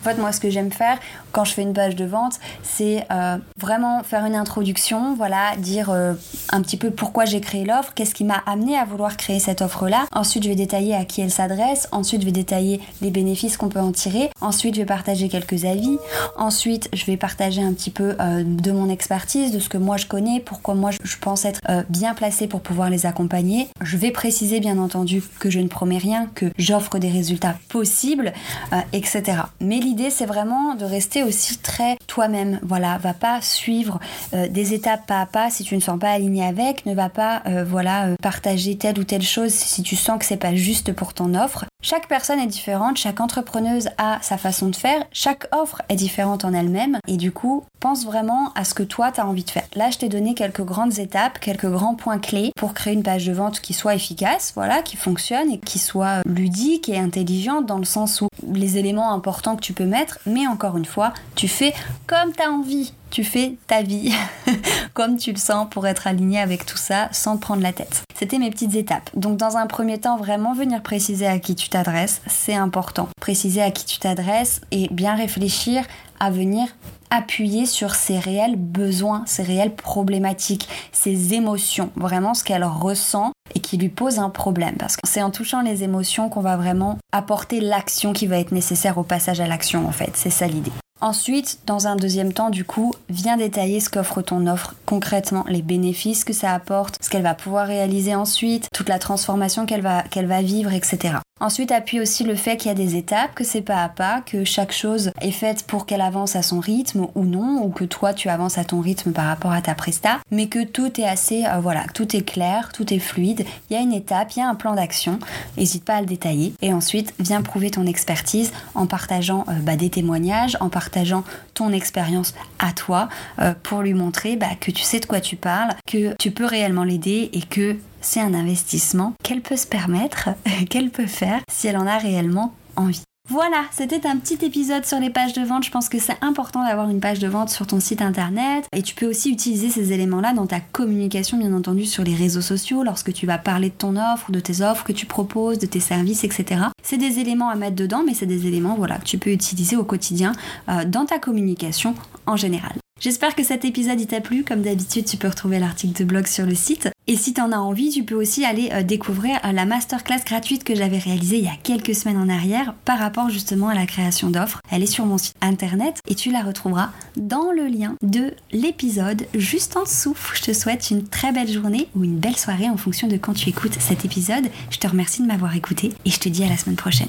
En 0.00 0.04
fait, 0.04 0.16
moi, 0.18 0.32
ce 0.32 0.40
que 0.40 0.50
j'aime 0.50 0.72
faire 0.72 0.98
quand 1.32 1.44
je 1.44 1.52
fais 1.52 1.62
une 1.62 1.74
page 1.74 1.96
de 1.96 2.06
vente, 2.06 2.38
c'est 2.62 3.06
euh, 3.10 3.36
vraiment 3.58 4.02
faire 4.02 4.24
une 4.24 4.34
introduction, 4.34 5.14
voilà, 5.14 5.54
dire 5.58 5.90
un 5.90 6.62
petit 6.62 6.78
peu 6.78 6.90
pourquoi 6.90 7.26
j'ai 7.26 7.40
créé 7.40 7.64
l'offre, 7.64 7.92
qu'est-ce 7.94 8.14
qui 8.14 8.24
m'a 8.24 8.42
amené 8.46 8.78
à 8.78 8.84
vouloir 8.84 9.16
créer 9.18 9.38
cette 9.38 9.60
offre-là. 9.60 10.06
Ensuite, 10.12 10.44
je 10.44 10.48
vais 10.48 10.54
détailler 10.54 10.94
à 10.94 11.04
qui 11.04 11.20
elle 11.20 11.30
s'adresse. 11.30 11.88
Ensuite, 11.92 12.22
je 12.22 12.26
vais 12.26 12.32
détailler 12.32 12.80
les 13.02 13.10
bénéfices 13.10 13.58
qu'on 13.58 13.68
peut 13.68 13.80
en 13.80 13.92
tirer. 13.92 14.30
Ensuite, 14.40 14.74
je 14.74 14.80
vais 14.80 14.86
partager 14.86 15.28
quelques 15.28 15.64
avis 15.64 15.98
Ensuite, 16.36 16.88
je 16.92 17.04
vais 17.04 17.16
partager 17.16 17.62
un 17.62 17.72
petit 17.72 17.90
peu 17.90 18.14
euh, 18.20 18.42
de 18.44 18.72
mon 18.72 18.88
expertise, 18.88 19.52
de 19.52 19.58
ce 19.58 19.68
que 19.68 19.78
moi 19.78 19.96
je 19.96 20.06
connais, 20.06 20.40
pourquoi 20.40 20.74
moi 20.74 20.90
je 21.02 21.16
pense 21.20 21.44
être 21.44 21.60
euh, 21.68 21.82
bien 21.88 22.14
placée 22.14 22.46
pour 22.46 22.60
pouvoir 22.60 22.90
les 22.90 23.06
accompagner. 23.06 23.68
Je 23.82 23.96
vais 23.96 24.10
préciser 24.10 24.60
bien 24.60 24.78
entendu 24.78 25.22
que 25.38 25.50
je 25.50 25.60
ne 25.60 25.68
promets 25.68 25.98
rien, 25.98 26.28
que 26.34 26.46
j'offre 26.58 26.98
des 26.98 27.10
résultats 27.10 27.56
possibles, 27.68 28.32
euh, 28.72 28.76
etc. 28.92 29.42
Mais 29.60 29.78
l'idée 29.78 30.10
c'est 30.10 30.26
vraiment 30.26 30.74
de 30.74 30.84
rester 30.84 31.22
aussi 31.22 31.58
très 31.58 31.96
toi-même. 32.06 32.58
Voilà, 32.62 32.98
va 32.98 33.14
pas 33.14 33.40
suivre 33.40 34.00
des 34.32 34.74
étapes 34.74 35.06
pas 35.06 35.20
à 35.20 35.26
pas 35.26 35.50
si 35.50 35.64
tu 35.64 35.74
ne 35.74 35.80
sens 35.80 35.98
pas 35.98 36.10
aligné 36.10 36.44
avec, 36.44 36.86
ne 36.86 36.94
va 36.94 37.08
pas 37.08 37.42
voilà 37.66 38.08
partager 38.22 38.76
telle 38.76 38.98
ou 38.98 39.04
telle 39.04 39.22
chose 39.22 39.52
si 39.52 39.82
tu 39.82 39.96
sens 39.96 40.18
que 40.18 40.24
c'est 40.24 40.36
pas 40.36 40.54
juste 40.54 40.92
pour 40.92 41.14
ton 41.14 41.34
offre. 41.34 41.64
Chaque 41.82 42.08
personne 42.08 42.40
est 42.40 42.46
différente, 42.46 42.96
chaque 42.96 43.20
entrepreneuse 43.20 43.88
a 43.98 44.18
sa 44.22 44.38
façon 44.38 44.68
de 44.68 44.76
faire, 44.76 45.04
chaque 45.12 45.46
offre 45.54 45.82
est 45.88 45.96
différente 45.96 46.44
en 46.44 46.52
elle-même 46.52 46.98
et 47.06 47.16
du 47.16 47.32
coup, 47.32 47.64
pense 47.80 48.04
vraiment 48.04 48.52
à 48.54 48.64
ce 48.64 48.74
que 48.74 48.82
toi 48.82 49.12
tu 49.12 49.20
as 49.20 49.26
envie 49.26 49.44
de 49.44 49.50
faire. 49.50 49.66
Là, 49.74 49.90
je 49.90 49.98
t'ai 49.98 50.08
donné 50.08 50.34
quelques 50.34 50.64
grandes 50.64 50.98
étapes, 50.98 51.38
quelques 51.38 51.70
grands 51.70 51.94
points 51.94 52.18
clés 52.18 52.50
pour 52.56 52.74
créer 52.74 52.94
une 52.94 53.02
page 53.02 53.26
de 53.26 53.32
vente 53.32 53.60
qui 53.60 53.74
soit 53.74 53.94
efficace, 53.94 54.52
voilà, 54.54 54.82
qui 54.82 54.96
fonctionne 54.96 55.50
et 55.50 55.58
qui 55.58 55.78
soit 55.78 56.22
ludique 56.26 56.88
et 56.88 56.98
intelligente 56.98 57.66
dans 57.66 57.78
le 57.78 57.84
sens 57.84 58.20
où 58.20 58.28
les 58.52 58.78
éléments 58.78 59.12
importants 59.12 59.56
que 59.56 59.62
tu 59.62 59.72
peux 59.72 59.84
mettre, 59.84 60.18
mais 60.26 60.46
encore 60.46 60.76
une 60.76 60.84
fois, 60.84 61.12
tu 61.34 61.48
fais 61.48 61.72
comme 62.06 62.32
tu 62.32 62.42
as 62.42 62.50
envie 62.50 62.92
tu 63.10 63.24
fais 63.24 63.56
ta 63.66 63.82
vie 63.82 64.12
comme 64.94 65.16
tu 65.16 65.32
le 65.32 65.38
sens 65.38 65.68
pour 65.70 65.86
être 65.86 66.06
aligné 66.06 66.40
avec 66.40 66.66
tout 66.66 66.76
ça 66.76 67.08
sans 67.12 67.36
te 67.36 67.42
prendre 67.42 67.62
la 67.62 67.72
tête. 67.72 68.02
C'était 68.14 68.38
mes 68.38 68.50
petites 68.50 68.74
étapes. 68.74 69.10
Donc 69.14 69.36
dans 69.36 69.56
un 69.56 69.66
premier 69.66 69.98
temps, 69.98 70.16
vraiment 70.16 70.54
venir 70.54 70.82
préciser 70.82 71.26
à 71.26 71.38
qui 71.38 71.54
tu 71.54 71.68
t'adresses, 71.68 72.20
c'est 72.26 72.54
important. 72.54 73.08
Préciser 73.20 73.62
à 73.62 73.70
qui 73.70 73.84
tu 73.86 73.98
t'adresses 73.98 74.60
et 74.70 74.88
bien 74.90 75.14
réfléchir 75.14 75.84
à 76.18 76.30
venir 76.30 76.68
appuyer 77.10 77.66
sur 77.66 77.94
ses 77.94 78.18
réels 78.18 78.56
besoins, 78.56 79.24
ses 79.26 79.42
réelles 79.42 79.74
problématiques, 79.74 80.68
ses 80.92 81.34
émotions, 81.34 81.90
vraiment 81.96 82.34
ce 82.34 82.44
qu'elle 82.44 82.64
ressent 82.64 83.32
et 83.54 83.60
qui 83.60 83.76
lui 83.76 83.88
pose 83.88 84.18
un 84.18 84.30
problème. 84.30 84.76
Parce 84.76 84.96
que 84.96 85.08
c'est 85.08 85.22
en 85.22 85.30
touchant 85.30 85.62
les 85.62 85.82
émotions 85.84 86.28
qu'on 86.28 86.40
va 86.40 86.56
vraiment 86.56 86.98
apporter 87.12 87.60
l'action 87.60 88.12
qui 88.12 88.26
va 88.26 88.38
être 88.38 88.52
nécessaire 88.52 88.98
au 88.98 89.02
passage 89.02 89.40
à 89.40 89.46
l'action 89.46 89.86
en 89.86 89.92
fait. 89.92 90.12
C'est 90.14 90.30
ça 90.30 90.46
l'idée. 90.46 90.72
Ensuite, 91.00 91.58
dans 91.66 91.88
un 91.88 91.96
deuxième 91.96 92.32
temps, 92.32 92.48
du 92.48 92.64
coup, 92.64 92.94
viens 93.10 93.36
détailler 93.36 93.80
ce 93.80 93.90
qu'offre 93.90 94.22
ton 94.22 94.46
offre 94.46 94.74
concrètement, 94.86 95.44
les 95.46 95.60
bénéfices 95.60 96.24
que 96.24 96.32
ça 96.32 96.52
apporte, 96.52 96.96
ce 97.02 97.10
qu'elle 97.10 97.22
va 97.22 97.34
pouvoir 97.34 97.66
réaliser 97.66 98.14
ensuite, 98.14 98.68
toute 98.72 98.88
la 98.88 98.98
transformation 98.98 99.66
qu'elle 99.66 99.82
va, 99.82 100.02
qu'elle 100.04 100.26
va 100.26 100.40
vivre, 100.40 100.72
etc. 100.72 101.16
Ensuite, 101.38 101.70
appuie 101.70 102.00
aussi 102.00 102.24
le 102.24 102.34
fait 102.34 102.56
qu'il 102.56 102.68
y 102.68 102.70
a 102.70 102.74
des 102.74 102.96
étapes, 102.96 103.34
que 103.34 103.44
c'est 103.44 103.60
pas 103.60 103.84
à 103.84 103.90
pas, 103.90 104.22
que 104.22 104.42
chaque 104.44 104.72
chose 104.72 105.10
est 105.20 105.30
faite 105.30 105.64
pour 105.66 105.84
qu'elle 105.84 106.00
avance 106.00 106.34
à 106.34 106.40
son 106.40 106.60
rythme 106.60 107.08
ou 107.14 107.26
non, 107.26 107.62
ou 107.62 107.68
que 107.68 107.84
toi 107.84 108.14
tu 108.14 108.30
avances 108.30 108.56
à 108.56 108.64
ton 108.64 108.80
rythme 108.80 109.12
par 109.12 109.26
rapport 109.26 109.52
à 109.52 109.60
ta 109.60 109.74
presta, 109.74 110.20
mais 110.30 110.46
que 110.46 110.64
tout 110.64 110.98
est 110.98 111.04
assez, 111.04 111.44
euh, 111.44 111.60
voilà, 111.60 111.84
tout 111.92 112.16
est 112.16 112.22
clair, 112.22 112.70
tout 112.72 112.90
est 112.94 112.98
fluide. 112.98 113.44
Il 113.68 113.74
y 113.74 113.76
a 113.76 113.82
une 113.82 113.92
étape, 113.92 114.32
il 114.34 114.38
y 114.38 114.42
a 114.42 114.48
un 114.48 114.54
plan 114.54 114.74
d'action. 114.74 115.18
N'hésite 115.58 115.84
pas 115.84 115.96
à 115.96 116.00
le 116.00 116.06
détailler. 116.06 116.54
Et 116.62 116.72
ensuite, 116.72 117.12
viens 117.18 117.42
prouver 117.42 117.70
ton 117.70 117.84
expertise 117.84 118.50
en 118.74 118.86
partageant 118.86 119.44
euh, 119.48 119.52
bah, 119.60 119.76
des 119.76 119.90
témoignages, 119.90 120.56
en 120.60 120.70
partageant 120.70 121.22
ton 121.52 121.70
expérience 121.70 122.32
à 122.58 122.72
toi, 122.72 123.10
euh, 123.42 123.52
pour 123.62 123.82
lui 123.82 123.92
montrer 123.92 124.36
bah, 124.36 124.54
que 124.58 124.70
tu 124.70 124.84
sais 124.84 125.00
de 125.00 125.06
quoi 125.06 125.20
tu 125.20 125.36
parles, 125.36 125.74
que 125.86 126.14
tu 126.18 126.30
peux 126.30 126.46
réellement 126.46 126.84
l'aider 126.84 127.28
et 127.34 127.42
que 127.42 127.76
c'est 128.06 128.20
un 128.20 128.34
investissement 128.34 129.14
qu'elle 129.22 129.42
peut 129.42 129.56
se 129.56 129.66
permettre, 129.66 130.28
qu'elle 130.70 130.90
peut 130.90 131.06
faire 131.06 131.40
si 131.50 131.66
elle 131.66 131.76
en 131.76 131.86
a 131.86 131.98
réellement 131.98 132.54
envie. 132.76 133.02
Voilà, 133.28 133.64
c'était 133.72 134.06
un 134.06 134.18
petit 134.18 134.44
épisode 134.44 134.86
sur 134.86 135.00
les 135.00 135.10
pages 135.10 135.32
de 135.32 135.42
vente. 135.42 135.64
Je 135.64 135.72
pense 135.72 135.88
que 135.88 135.98
c'est 135.98 136.16
important 136.20 136.64
d'avoir 136.64 136.88
une 136.88 137.00
page 137.00 137.18
de 137.18 137.26
vente 137.26 137.50
sur 137.50 137.66
ton 137.66 137.80
site 137.80 138.00
internet. 138.00 138.68
Et 138.72 138.82
tu 138.82 138.94
peux 138.94 139.06
aussi 139.06 139.32
utiliser 139.32 139.68
ces 139.68 139.92
éléments-là 139.92 140.32
dans 140.32 140.46
ta 140.46 140.60
communication, 140.60 141.36
bien 141.36 141.52
entendu, 141.52 141.86
sur 141.86 142.04
les 142.04 142.14
réseaux 142.14 142.40
sociaux, 142.40 142.84
lorsque 142.84 143.12
tu 143.12 143.26
vas 143.26 143.38
parler 143.38 143.70
de 143.70 143.74
ton 143.74 143.96
offre, 143.96 144.30
de 144.30 144.38
tes 144.38 144.62
offres 144.62 144.84
que 144.84 144.92
tu 144.92 145.06
proposes, 145.06 145.58
de 145.58 145.66
tes 145.66 145.80
services, 145.80 146.22
etc. 146.22 146.66
C'est 146.84 146.98
des 146.98 147.18
éléments 147.18 147.48
à 147.48 147.56
mettre 147.56 147.74
dedans, 147.74 148.04
mais 148.06 148.14
c'est 148.14 148.26
des 148.26 148.46
éléments 148.46 148.76
voilà, 148.76 148.98
que 148.98 149.04
tu 149.04 149.18
peux 149.18 149.32
utiliser 149.32 149.74
au 149.74 149.84
quotidien 149.84 150.30
euh, 150.68 150.84
dans 150.84 151.04
ta 151.04 151.18
communication 151.18 151.96
en 152.26 152.36
général. 152.36 152.76
J'espère 152.98 153.34
que 153.34 153.42
cet 153.42 153.66
épisode 153.66 154.04
t'a 154.06 154.22
plu. 154.22 154.42
Comme 154.42 154.62
d'habitude, 154.62 155.04
tu 155.04 155.18
peux 155.18 155.28
retrouver 155.28 155.58
l'article 155.58 155.98
de 155.98 156.04
blog 156.04 156.26
sur 156.26 156.46
le 156.46 156.54
site. 156.54 156.88
Et 157.06 157.16
si 157.16 157.34
t'en 157.34 157.52
as 157.52 157.58
envie, 157.58 157.90
tu 157.90 158.04
peux 158.04 158.14
aussi 158.14 158.46
aller 158.46 158.70
euh, 158.72 158.82
découvrir 158.82 159.38
euh, 159.44 159.52
la 159.52 159.66
masterclass 159.66 160.24
gratuite 160.24 160.64
que 160.64 160.74
j'avais 160.74 160.96
réalisée 160.98 161.36
il 161.36 161.44
y 161.44 161.48
a 161.48 161.56
quelques 161.62 161.94
semaines 161.94 162.16
en 162.16 162.30
arrière 162.30 162.74
par 162.86 162.98
rapport 162.98 163.28
justement 163.28 163.68
à 163.68 163.74
la 163.74 163.84
création 163.84 164.30
d'offres. 164.30 164.60
Elle 164.70 164.82
est 164.82 164.86
sur 164.86 165.04
mon 165.04 165.18
site 165.18 165.36
internet 165.42 166.00
et 166.08 166.14
tu 166.14 166.32
la 166.32 166.40
retrouveras 166.40 166.90
dans 167.16 167.52
le 167.52 167.66
lien 167.66 167.96
de 168.02 168.32
l'épisode 168.50 169.26
juste 169.34 169.76
en 169.76 169.82
dessous. 169.82 170.16
Je 170.32 170.40
te 170.40 170.52
souhaite 170.54 170.90
une 170.90 171.06
très 171.06 171.32
belle 171.32 171.52
journée 171.52 171.88
ou 171.94 172.02
une 172.02 172.18
belle 172.18 172.36
soirée 172.36 172.70
en 172.70 172.78
fonction 172.78 173.08
de 173.08 173.18
quand 173.18 173.34
tu 173.34 173.50
écoutes 173.50 173.76
cet 173.78 174.06
épisode. 174.06 174.48
Je 174.70 174.78
te 174.78 174.86
remercie 174.86 175.20
de 175.20 175.26
m'avoir 175.26 175.54
écouté 175.54 175.92
et 176.06 176.10
je 176.10 176.18
te 176.18 176.30
dis 176.30 176.44
à 176.44 176.48
la 176.48 176.56
semaine 176.56 176.76
prochaine. 176.76 177.08